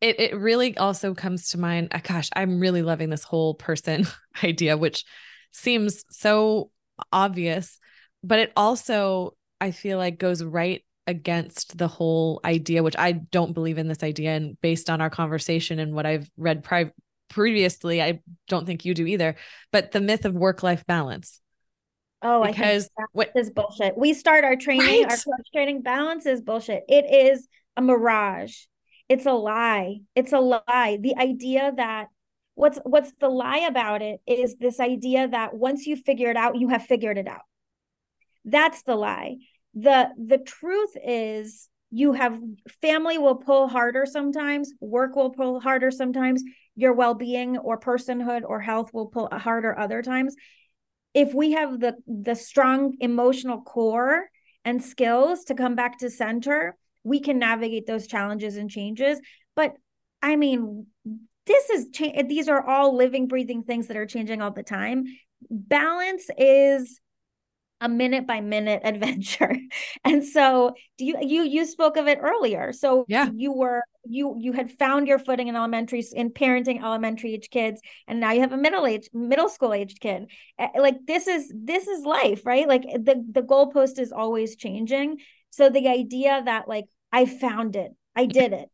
it, 0.00 0.20
it 0.20 0.36
really 0.36 0.76
also 0.76 1.14
comes 1.14 1.50
to 1.50 1.58
mind 1.58 1.88
uh, 1.92 2.00
gosh 2.02 2.30
i'm 2.36 2.60
really 2.60 2.82
loving 2.82 3.10
this 3.10 3.24
whole 3.24 3.54
person 3.54 4.06
idea 4.44 4.76
which 4.76 5.04
seems 5.50 6.04
so 6.10 6.70
obvious 7.12 7.78
but 8.22 8.38
it 8.38 8.52
also 8.56 9.36
i 9.60 9.70
feel 9.70 9.98
like 9.98 10.18
goes 10.18 10.42
right 10.42 10.84
against 11.06 11.76
the 11.76 11.88
whole 11.88 12.40
idea 12.44 12.82
which 12.82 12.96
i 12.98 13.12
don't 13.12 13.52
believe 13.52 13.76
in 13.76 13.88
this 13.88 14.02
idea 14.02 14.30
and 14.30 14.58
based 14.60 14.88
on 14.88 15.00
our 15.00 15.10
conversation 15.10 15.78
and 15.78 15.92
what 15.92 16.06
i've 16.06 16.30
read 16.36 16.64
pri- 16.64 16.92
previously 17.34 18.00
i 18.00 18.20
don't 18.48 18.64
think 18.64 18.84
you 18.84 18.94
do 18.94 19.04
either 19.06 19.34
but 19.74 19.90
the 19.90 20.00
myth 20.00 20.24
of 20.24 20.34
work 20.34 20.62
life 20.62 20.86
balance. 20.86 21.40
Oh 22.22 22.46
because 22.46 22.88
what 23.12 23.32
is 23.34 23.50
bullshit. 23.50 23.98
We 23.98 24.14
start 24.14 24.44
our 24.44 24.54
training 24.54 25.02
right? 25.02 25.10
our 25.10 25.16
coach 25.16 25.50
training 25.52 25.82
balance 25.82 26.26
is 26.26 26.40
bullshit. 26.40 26.84
It 26.88 27.04
is 27.12 27.48
a 27.76 27.82
mirage. 27.82 28.54
It's 29.08 29.26
a 29.26 29.32
lie. 29.32 29.96
It's 30.14 30.32
a 30.32 30.38
lie. 30.38 30.98
The 31.00 31.16
idea 31.18 31.72
that 31.76 32.06
what's 32.54 32.78
what's 32.84 33.12
the 33.18 33.28
lie 33.28 33.66
about 33.68 34.00
it 34.00 34.20
is 34.28 34.54
this 34.60 34.78
idea 34.78 35.26
that 35.26 35.54
once 35.54 35.86
you 35.86 35.96
figure 35.96 36.30
it 36.30 36.36
out 36.36 36.56
you 36.56 36.68
have 36.68 36.86
figured 36.86 37.18
it 37.18 37.26
out. 37.26 37.42
That's 38.44 38.84
the 38.84 38.94
lie. 38.94 39.38
The 39.74 40.10
the 40.16 40.38
truth 40.38 40.96
is 41.04 41.68
you 41.94 42.12
have 42.12 42.40
family 42.82 43.18
will 43.18 43.36
pull 43.36 43.68
harder 43.68 44.04
sometimes 44.04 44.72
work 44.80 45.14
will 45.14 45.30
pull 45.30 45.60
harder 45.60 45.92
sometimes 45.92 46.42
your 46.74 46.92
well-being 46.92 47.56
or 47.56 47.78
personhood 47.78 48.42
or 48.44 48.58
health 48.60 48.92
will 48.92 49.06
pull 49.06 49.28
harder 49.30 49.78
other 49.78 50.02
times. 50.02 50.34
If 51.14 51.32
we 51.32 51.52
have 51.52 51.78
the 51.78 51.94
the 52.08 52.34
strong 52.34 52.96
emotional 52.98 53.62
core 53.62 54.28
and 54.64 54.82
skills 54.82 55.44
to 55.44 55.54
come 55.54 55.76
back 55.76 55.98
to 55.98 56.10
center 56.10 56.76
we 57.04 57.20
can 57.20 57.38
navigate 57.38 57.86
those 57.86 58.08
challenges 58.08 58.56
and 58.56 58.68
changes. 58.68 59.20
But 59.54 59.74
i 60.20 60.34
mean 60.34 60.86
this 61.46 61.70
is 61.70 61.88
cha- 61.92 62.22
these 62.26 62.48
are 62.48 62.66
all 62.66 62.96
living 62.96 63.28
breathing 63.28 63.62
things 63.62 63.86
that 63.86 63.96
are 63.96 64.06
changing 64.06 64.42
all 64.42 64.50
the 64.50 64.64
time. 64.64 65.04
Balance 65.48 66.28
is 66.36 67.00
a 67.80 67.88
minute 67.88 68.26
by 68.26 68.40
minute 68.40 68.82
adventure. 68.84 69.56
And 70.04 70.24
so 70.24 70.74
do 70.98 71.04
you 71.04 71.16
you 71.20 71.42
you 71.42 71.66
spoke 71.66 71.96
of 71.96 72.06
it 72.06 72.18
earlier. 72.20 72.72
So 72.72 73.04
yeah. 73.08 73.28
you 73.34 73.52
were 73.52 73.82
you 74.04 74.36
you 74.38 74.52
had 74.52 74.70
found 74.70 75.08
your 75.08 75.18
footing 75.18 75.48
in 75.48 75.56
elementary 75.56 76.04
in 76.12 76.30
parenting 76.30 76.82
elementary 76.82 77.34
age 77.34 77.48
kids 77.50 77.80
and 78.06 78.20
now 78.20 78.32
you 78.32 78.40
have 78.40 78.52
a 78.52 78.56
middle 78.56 78.86
age 78.86 79.08
middle 79.12 79.48
school 79.48 79.72
aged 79.72 80.00
kid. 80.00 80.30
Eh, 80.58 80.68
like 80.78 81.06
this 81.06 81.26
is 81.26 81.52
this 81.54 81.86
is 81.86 82.04
life 82.04 82.44
right? 82.44 82.68
Like 82.68 82.82
the 82.82 83.24
the 83.30 83.42
goalpost 83.42 83.98
is 83.98 84.12
always 84.12 84.56
changing. 84.56 85.18
So 85.50 85.70
the 85.70 85.88
idea 85.88 86.42
that 86.44 86.68
like 86.68 86.86
i 87.14 87.24
found 87.24 87.76
it 87.76 87.92
i 88.16 88.26
did 88.26 88.52
it 88.52 88.68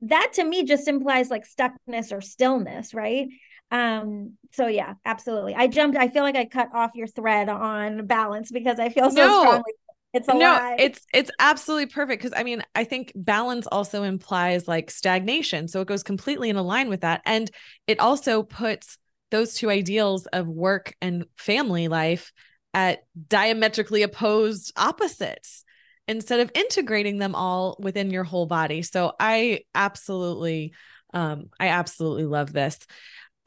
that 0.00 0.32
to 0.34 0.44
me 0.44 0.64
just 0.64 0.88
implies 0.88 1.30
like 1.30 1.46
stuckness 1.46 2.12
or 2.12 2.20
stillness 2.20 2.92
right 2.92 3.28
um 3.70 4.32
so 4.52 4.66
yeah 4.66 4.94
absolutely. 5.04 5.54
I 5.54 5.66
jumped 5.66 5.96
i 5.96 6.08
feel 6.08 6.22
like 6.22 6.36
i 6.36 6.44
cut 6.44 6.68
off 6.72 6.92
your 6.94 7.06
thread 7.06 7.48
on 7.48 8.06
balance 8.06 8.50
because 8.50 8.78
i 8.80 8.88
feel 8.88 9.10
so 9.10 9.16
no, 9.16 9.40
strongly 9.40 9.72
it's 10.14 10.28
a 10.28 10.32
no 10.32 10.52
lie. 10.54 10.76
it's 10.78 11.06
it's 11.12 11.30
absolutely 11.38 11.86
perfect 11.86 12.22
because 12.22 12.38
i 12.38 12.42
mean 12.42 12.62
i 12.74 12.84
think 12.84 13.12
balance 13.14 13.66
also 13.66 14.02
implies 14.02 14.66
like 14.66 14.90
stagnation 14.90 15.68
so 15.68 15.80
it 15.80 15.88
goes 15.88 16.02
completely 16.02 16.48
in 16.48 16.56
line 16.56 16.88
with 16.88 17.02
that 17.02 17.20
and 17.26 17.50
it 17.86 18.00
also 18.00 18.42
puts 18.42 18.98
those 19.30 19.54
two 19.54 19.68
ideals 19.68 20.26
of 20.26 20.46
work 20.46 20.94
and 21.02 21.24
family 21.36 21.88
life 21.88 22.32
at 22.72 23.00
diametrically 23.28 24.02
opposed 24.02 24.72
opposites 24.76 25.64
instead 26.06 26.40
of 26.40 26.50
integrating 26.54 27.18
them 27.18 27.34
all 27.34 27.76
within 27.78 28.10
your 28.10 28.24
whole 28.24 28.46
body 28.46 28.80
so 28.82 29.12
i 29.20 29.60
absolutely 29.74 30.72
um 31.12 31.50
i 31.60 31.68
absolutely 31.68 32.24
love 32.24 32.52
this 32.52 32.78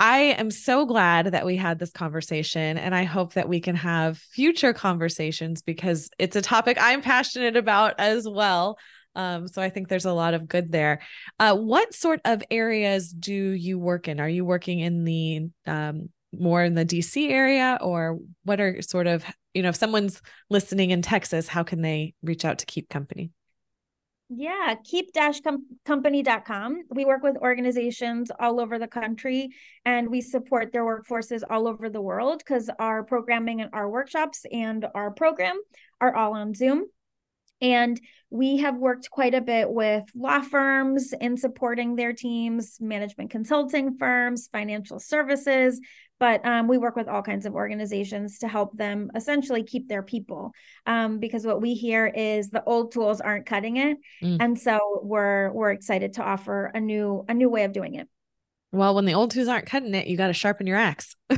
I 0.01 0.35
am 0.39 0.49
so 0.49 0.87
glad 0.87 1.27
that 1.27 1.45
we 1.45 1.55
had 1.57 1.77
this 1.77 1.91
conversation, 1.91 2.79
and 2.79 2.95
I 2.95 3.03
hope 3.03 3.33
that 3.33 3.47
we 3.47 3.59
can 3.59 3.75
have 3.75 4.17
future 4.17 4.73
conversations 4.73 5.61
because 5.61 6.09
it's 6.17 6.35
a 6.35 6.41
topic 6.41 6.79
I'm 6.81 7.03
passionate 7.03 7.55
about 7.55 7.99
as 7.99 8.27
well. 8.27 8.79
Um, 9.15 9.47
so 9.47 9.61
I 9.61 9.69
think 9.69 9.89
there's 9.89 10.05
a 10.05 10.11
lot 10.11 10.33
of 10.33 10.47
good 10.47 10.71
there. 10.71 11.01
Uh, 11.39 11.55
what 11.55 11.93
sort 11.93 12.19
of 12.25 12.41
areas 12.49 13.11
do 13.11 13.31
you 13.31 13.77
work 13.77 14.07
in? 14.07 14.19
Are 14.19 14.27
you 14.27 14.43
working 14.43 14.79
in 14.79 15.03
the 15.03 15.49
um, 15.67 16.09
more 16.33 16.63
in 16.63 16.73
the 16.73 16.85
DC 16.85 17.29
area, 17.29 17.77
or 17.79 18.17
what 18.43 18.59
are 18.59 18.81
sort 18.81 19.05
of 19.05 19.23
you 19.53 19.61
know 19.61 19.69
if 19.69 19.75
someone's 19.75 20.19
listening 20.49 20.89
in 20.89 21.03
Texas, 21.03 21.47
how 21.47 21.61
can 21.61 21.83
they 21.83 22.15
reach 22.23 22.43
out 22.43 22.57
to 22.57 22.65
Keep 22.65 22.89
Company? 22.89 23.29
Yeah, 24.33 24.75
keep-company.com. 24.85 26.83
We 26.89 27.03
work 27.03 27.21
with 27.21 27.35
organizations 27.35 28.31
all 28.39 28.61
over 28.61 28.79
the 28.79 28.87
country 28.87 29.49
and 29.83 30.09
we 30.09 30.21
support 30.21 30.71
their 30.71 30.85
workforces 30.85 31.41
all 31.49 31.67
over 31.67 31.89
the 31.89 31.99
world 31.99 32.37
because 32.37 32.69
our 32.79 33.03
programming 33.03 33.59
and 33.59 33.71
our 33.73 33.89
workshops 33.89 34.45
and 34.49 34.87
our 34.95 35.11
program 35.11 35.59
are 35.99 36.15
all 36.15 36.33
on 36.33 36.53
Zoom. 36.53 36.85
And 37.59 37.99
we 38.29 38.59
have 38.59 38.77
worked 38.77 39.11
quite 39.11 39.33
a 39.33 39.41
bit 39.41 39.69
with 39.69 40.05
law 40.15 40.39
firms 40.39 41.13
in 41.19 41.35
supporting 41.35 41.97
their 41.97 42.13
teams, 42.13 42.77
management 42.79 43.31
consulting 43.31 43.97
firms, 43.97 44.47
financial 44.47 44.99
services, 44.99 45.81
but 46.21 46.45
um, 46.45 46.67
we 46.67 46.77
work 46.77 46.95
with 46.95 47.07
all 47.07 47.23
kinds 47.23 47.47
of 47.47 47.55
organizations 47.55 48.37
to 48.37 48.47
help 48.47 48.77
them 48.77 49.09
essentially 49.15 49.63
keep 49.63 49.89
their 49.89 50.03
people 50.03 50.51
um, 50.85 51.17
because 51.17 51.47
what 51.47 51.63
we 51.63 51.73
hear 51.73 52.05
is 52.05 52.51
the 52.51 52.63
old 52.63 52.91
tools 52.91 53.19
aren't 53.19 53.47
cutting 53.47 53.77
it. 53.77 53.97
Mm. 54.23 54.37
and 54.39 54.59
so 54.59 55.01
we're 55.01 55.51
we're 55.51 55.71
excited 55.71 56.13
to 56.13 56.21
offer 56.21 56.71
a 56.75 56.79
new 56.79 57.25
a 57.27 57.33
new 57.33 57.49
way 57.49 57.63
of 57.63 57.73
doing 57.73 57.95
it. 57.95 58.07
Well 58.71 58.93
when 58.93 59.05
the 59.05 59.15
old 59.15 59.31
tools 59.31 59.47
aren't 59.47 59.65
cutting 59.65 59.95
it 59.95 60.05
you 60.05 60.15
got 60.15 60.27
to 60.27 60.33
sharpen 60.33 60.67
your 60.67 60.77
axe. 60.77 61.15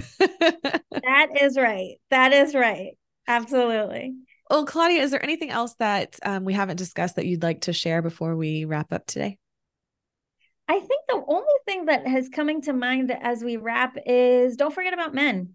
That 1.05 1.41
is 1.41 1.57
right. 1.57 1.95
That 2.11 2.31
is 2.31 2.55
right. 2.55 2.91
Absolutely. 3.27 4.15
Well 4.49 4.65
claudia 4.65 5.01
is 5.01 5.11
there 5.11 5.23
anything 5.23 5.49
else 5.49 5.75
that 5.79 6.19
um, 6.23 6.43
we 6.43 6.53
haven't 6.53 6.77
discussed 6.77 7.15
that 7.15 7.25
you'd 7.25 7.43
like 7.43 7.61
to 7.61 7.73
share 7.73 8.01
before 8.01 8.35
we 8.35 8.65
wrap 8.65 8.91
up 8.91 9.05
today 9.05 9.37
I 10.73 10.79
think 10.79 11.03
the 11.07 11.23
only 11.27 11.53
thing 11.67 11.85
that 11.85 12.07
has 12.07 12.29
coming 12.29 12.63
to 12.63 12.73
mind 12.73 13.11
as 13.11 13.43
we 13.43 13.57
wrap 13.57 13.95
is 14.07 14.55
don't 14.55 14.73
forget 14.73 14.93
about 14.93 15.13
men. 15.13 15.53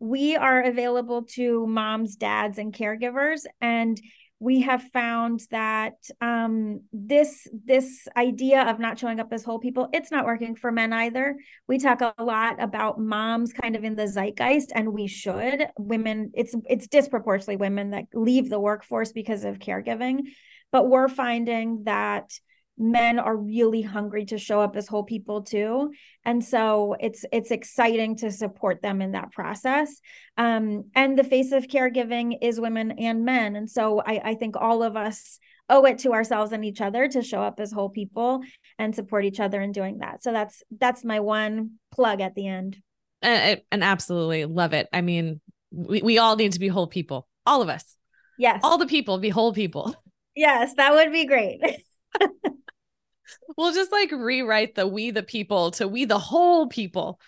We 0.00 0.34
are 0.34 0.62
available 0.62 1.26
to 1.34 1.64
moms, 1.68 2.16
dads, 2.16 2.58
and 2.58 2.74
caregivers. 2.74 3.42
And 3.60 4.00
we 4.40 4.62
have 4.62 4.82
found 4.92 5.42
that 5.52 5.94
um, 6.20 6.80
this 6.92 7.46
this 7.52 8.08
idea 8.16 8.62
of 8.62 8.80
not 8.80 8.98
showing 8.98 9.20
up 9.20 9.32
as 9.32 9.44
whole 9.44 9.60
people 9.60 9.88
it's 9.92 10.10
not 10.10 10.24
working 10.24 10.54
for 10.54 10.70
men 10.70 10.92
either 10.92 11.36
we 11.66 11.76
talk 11.78 12.00
a 12.00 12.22
lot 12.22 12.62
about 12.62 13.00
moms 13.00 13.52
kind 13.52 13.74
of 13.74 13.82
in 13.82 13.96
the 13.96 14.06
zeitgeist 14.06 14.70
and 14.76 14.92
we 14.92 15.08
should 15.08 15.66
women 15.76 16.30
it's 16.34 16.54
it's 16.68 16.86
disproportionately 16.86 17.56
women 17.56 17.90
that 17.90 18.04
leave 18.14 18.48
the 18.48 18.60
workforce 18.60 19.10
because 19.10 19.42
of 19.42 19.58
caregiving 19.58 20.20
but 20.70 20.88
we're 20.88 21.08
finding 21.08 21.82
that 21.84 22.30
men 22.78 23.18
are 23.18 23.36
really 23.36 23.82
hungry 23.82 24.24
to 24.26 24.38
show 24.38 24.60
up 24.60 24.76
as 24.76 24.86
whole 24.86 25.02
people 25.02 25.42
too. 25.42 25.92
And 26.24 26.44
so 26.44 26.94
it's 27.00 27.24
it's 27.32 27.50
exciting 27.50 28.16
to 28.16 28.30
support 28.30 28.82
them 28.82 29.02
in 29.02 29.12
that 29.12 29.32
process. 29.32 30.00
Um, 30.36 30.84
and 30.94 31.18
the 31.18 31.24
face 31.24 31.52
of 31.52 31.66
caregiving 31.66 32.38
is 32.40 32.60
women 32.60 32.92
and 32.92 33.24
men. 33.24 33.56
And 33.56 33.68
so 33.68 34.00
I, 34.00 34.20
I 34.24 34.34
think 34.34 34.56
all 34.56 34.82
of 34.82 34.96
us 34.96 35.38
owe 35.68 35.84
it 35.84 35.98
to 35.98 36.12
ourselves 36.12 36.52
and 36.52 36.64
each 36.64 36.80
other 36.80 37.08
to 37.08 37.22
show 37.22 37.42
up 37.42 37.60
as 37.60 37.72
whole 37.72 37.90
people 37.90 38.40
and 38.78 38.94
support 38.94 39.24
each 39.24 39.40
other 39.40 39.60
in 39.60 39.72
doing 39.72 39.98
that. 39.98 40.22
So 40.22 40.32
that's 40.32 40.62
that's 40.78 41.04
my 41.04 41.20
one 41.20 41.72
plug 41.90 42.20
at 42.20 42.34
the 42.34 42.46
end. 42.46 42.78
And, 43.20 43.60
and 43.72 43.82
absolutely 43.82 44.44
love 44.44 44.72
it. 44.72 44.88
I 44.92 45.00
mean 45.00 45.40
we, 45.72 46.00
we 46.00 46.18
all 46.18 46.36
need 46.36 46.52
to 46.52 46.60
be 46.60 46.68
whole 46.68 46.86
people. 46.86 47.26
All 47.44 47.60
of 47.60 47.68
us. 47.68 47.96
Yes. 48.38 48.60
All 48.62 48.78
the 48.78 48.86
people 48.86 49.18
be 49.18 49.30
whole 49.30 49.52
people. 49.52 49.94
Yes 50.36 50.74
that 50.76 50.94
would 50.94 51.10
be 51.10 51.26
great 51.26 51.60
we'll 53.58 53.72
just 53.72 53.92
like 53.92 54.12
rewrite 54.12 54.76
the 54.76 54.86
we 54.86 55.10
the 55.10 55.22
people 55.22 55.72
to 55.72 55.86
we 55.86 56.06
the 56.06 56.18
whole 56.18 56.68
people. 56.68 57.20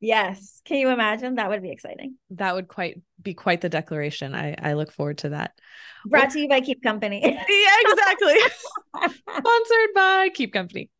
Yes. 0.00 0.60
Can 0.66 0.76
you 0.76 0.90
imagine? 0.90 1.36
That 1.36 1.48
would 1.48 1.62
be 1.62 1.70
exciting. 1.70 2.16
That 2.30 2.54
would 2.54 2.68
quite 2.68 3.00
be 3.20 3.32
quite 3.32 3.62
the 3.62 3.70
declaration. 3.70 4.34
I, 4.34 4.54
I 4.60 4.74
look 4.74 4.92
forward 4.92 5.18
to 5.18 5.30
that. 5.30 5.58
Brought 6.04 6.24
well, 6.24 6.30
to 6.32 6.40
you 6.40 6.48
by 6.48 6.60
Keep 6.60 6.82
Company. 6.82 7.22
yeah, 7.24 7.76
exactly. 7.80 8.34
Sponsored 9.38 9.94
by 9.94 10.30
Keep 10.34 10.52
Company. 10.52 10.90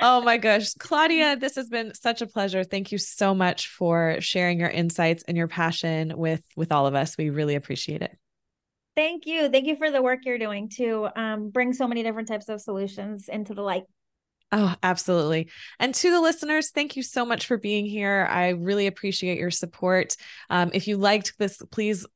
Oh 0.00 0.20
my 0.20 0.36
gosh. 0.36 0.74
Claudia, 0.74 1.36
this 1.36 1.56
has 1.56 1.68
been 1.68 1.92
such 1.94 2.22
a 2.22 2.26
pleasure. 2.26 2.62
Thank 2.62 2.92
you 2.92 2.98
so 2.98 3.34
much 3.34 3.66
for 3.66 4.18
sharing 4.20 4.60
your 4.60 4.68
insights 4.68 5.24
and 5.26 5.36
your 5.36 5.48
passion 5.48 6.12
with 6.16 6.42
with 6.54 6.70
all 6.70 6.86
of 6.86 6.94
us. 6.94 7.18
We 7.18 7.30
really 7.30 7.56
appreciate 7.56 8.02
it. 8.02 8.16
Thank 8.94 9.26
you. 9.26 9.50
Thank 9.50 9.66
you 9.66 9.76
for 9.76 9.90
the 9.90 10.00
work 10.00 10.20
you're 10.24 10.38
doing 10.38 10.70
to 10.76 11.08
um, 11.16 11.50
bring 11.50 11.74
so 11.74 11.86
many 11.86 12.02
different 12.02 12.28
types 12.28 12.48
of 12.48 12.62
solutions 12.62 13.28
into 13.28 13.52
the 13.52 13.62
light. 13.62 13.84
Oh, 14.52 14.74
absolutely. 14.82 15.48
And 15.80 15.94
to 15.96 16.10
the 16.10 16.20
listeners, 16.20 16.70
thank 16.70 16.96
you 16.96 17.02
so 17.02 17.26
much 17.26 17.46
for 17.46 17.56
being 17.56 17.84
here. 17.84 18.26
I 18.30 18.50
really 18.50 18.86
appreciate 18.86 19.38
your 19.38 19.50
support. 19.50 20.16
Um, 20.50 20.70
if 20.72 20.86
you 20.86 20.96
liked 20.96 21.34
this, 21.38 21.60
please 21.70 22.06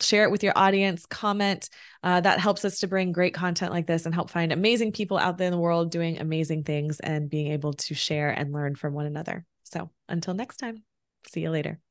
share 0.00 0.24
it 0.24 0.30
with 0.30 0.42
your 0.42 0.52
audience, 0.56 1.06
comment. 1.06 1.68
Uh, 2.02 2.20
that 2.20 2.40
helps 2.40 2.64
us 2.64 2.80
to 2.80 2.86
bring 2.86 3.12
great 3.12 3.34
content 3.34 3.72
like 3.72 3.86
this 3.86 4.06
and 4.06 4.14
help 4.14 4.30
find 4.30 4.52
amazing 4.52 4.92
people 4.92 5.18
out 5.18 5.38
there 5.38 5.48
in 5.48 5.52
the 5.52 5.58
world 5.58 5.90
doing 5.90 6.18
amazing 6.20 6.62
things 6.62 7.00
and 7.00 7.28
being 7.28 7.52
able 7.52 7.72
to 7.72 7.94
share 7.94 8.30
and 8.30 8.52
learn 8.52 8.74
from 8.74 8.94
one 8.94 9.06
another. 9.06 9.44
So 9.64 9.90
until 10.08 10.34
next 10.34 10.58
time, 10.58 10.84
see 11.26 11.40
you 11.40 11.50
later. 11.50 11.82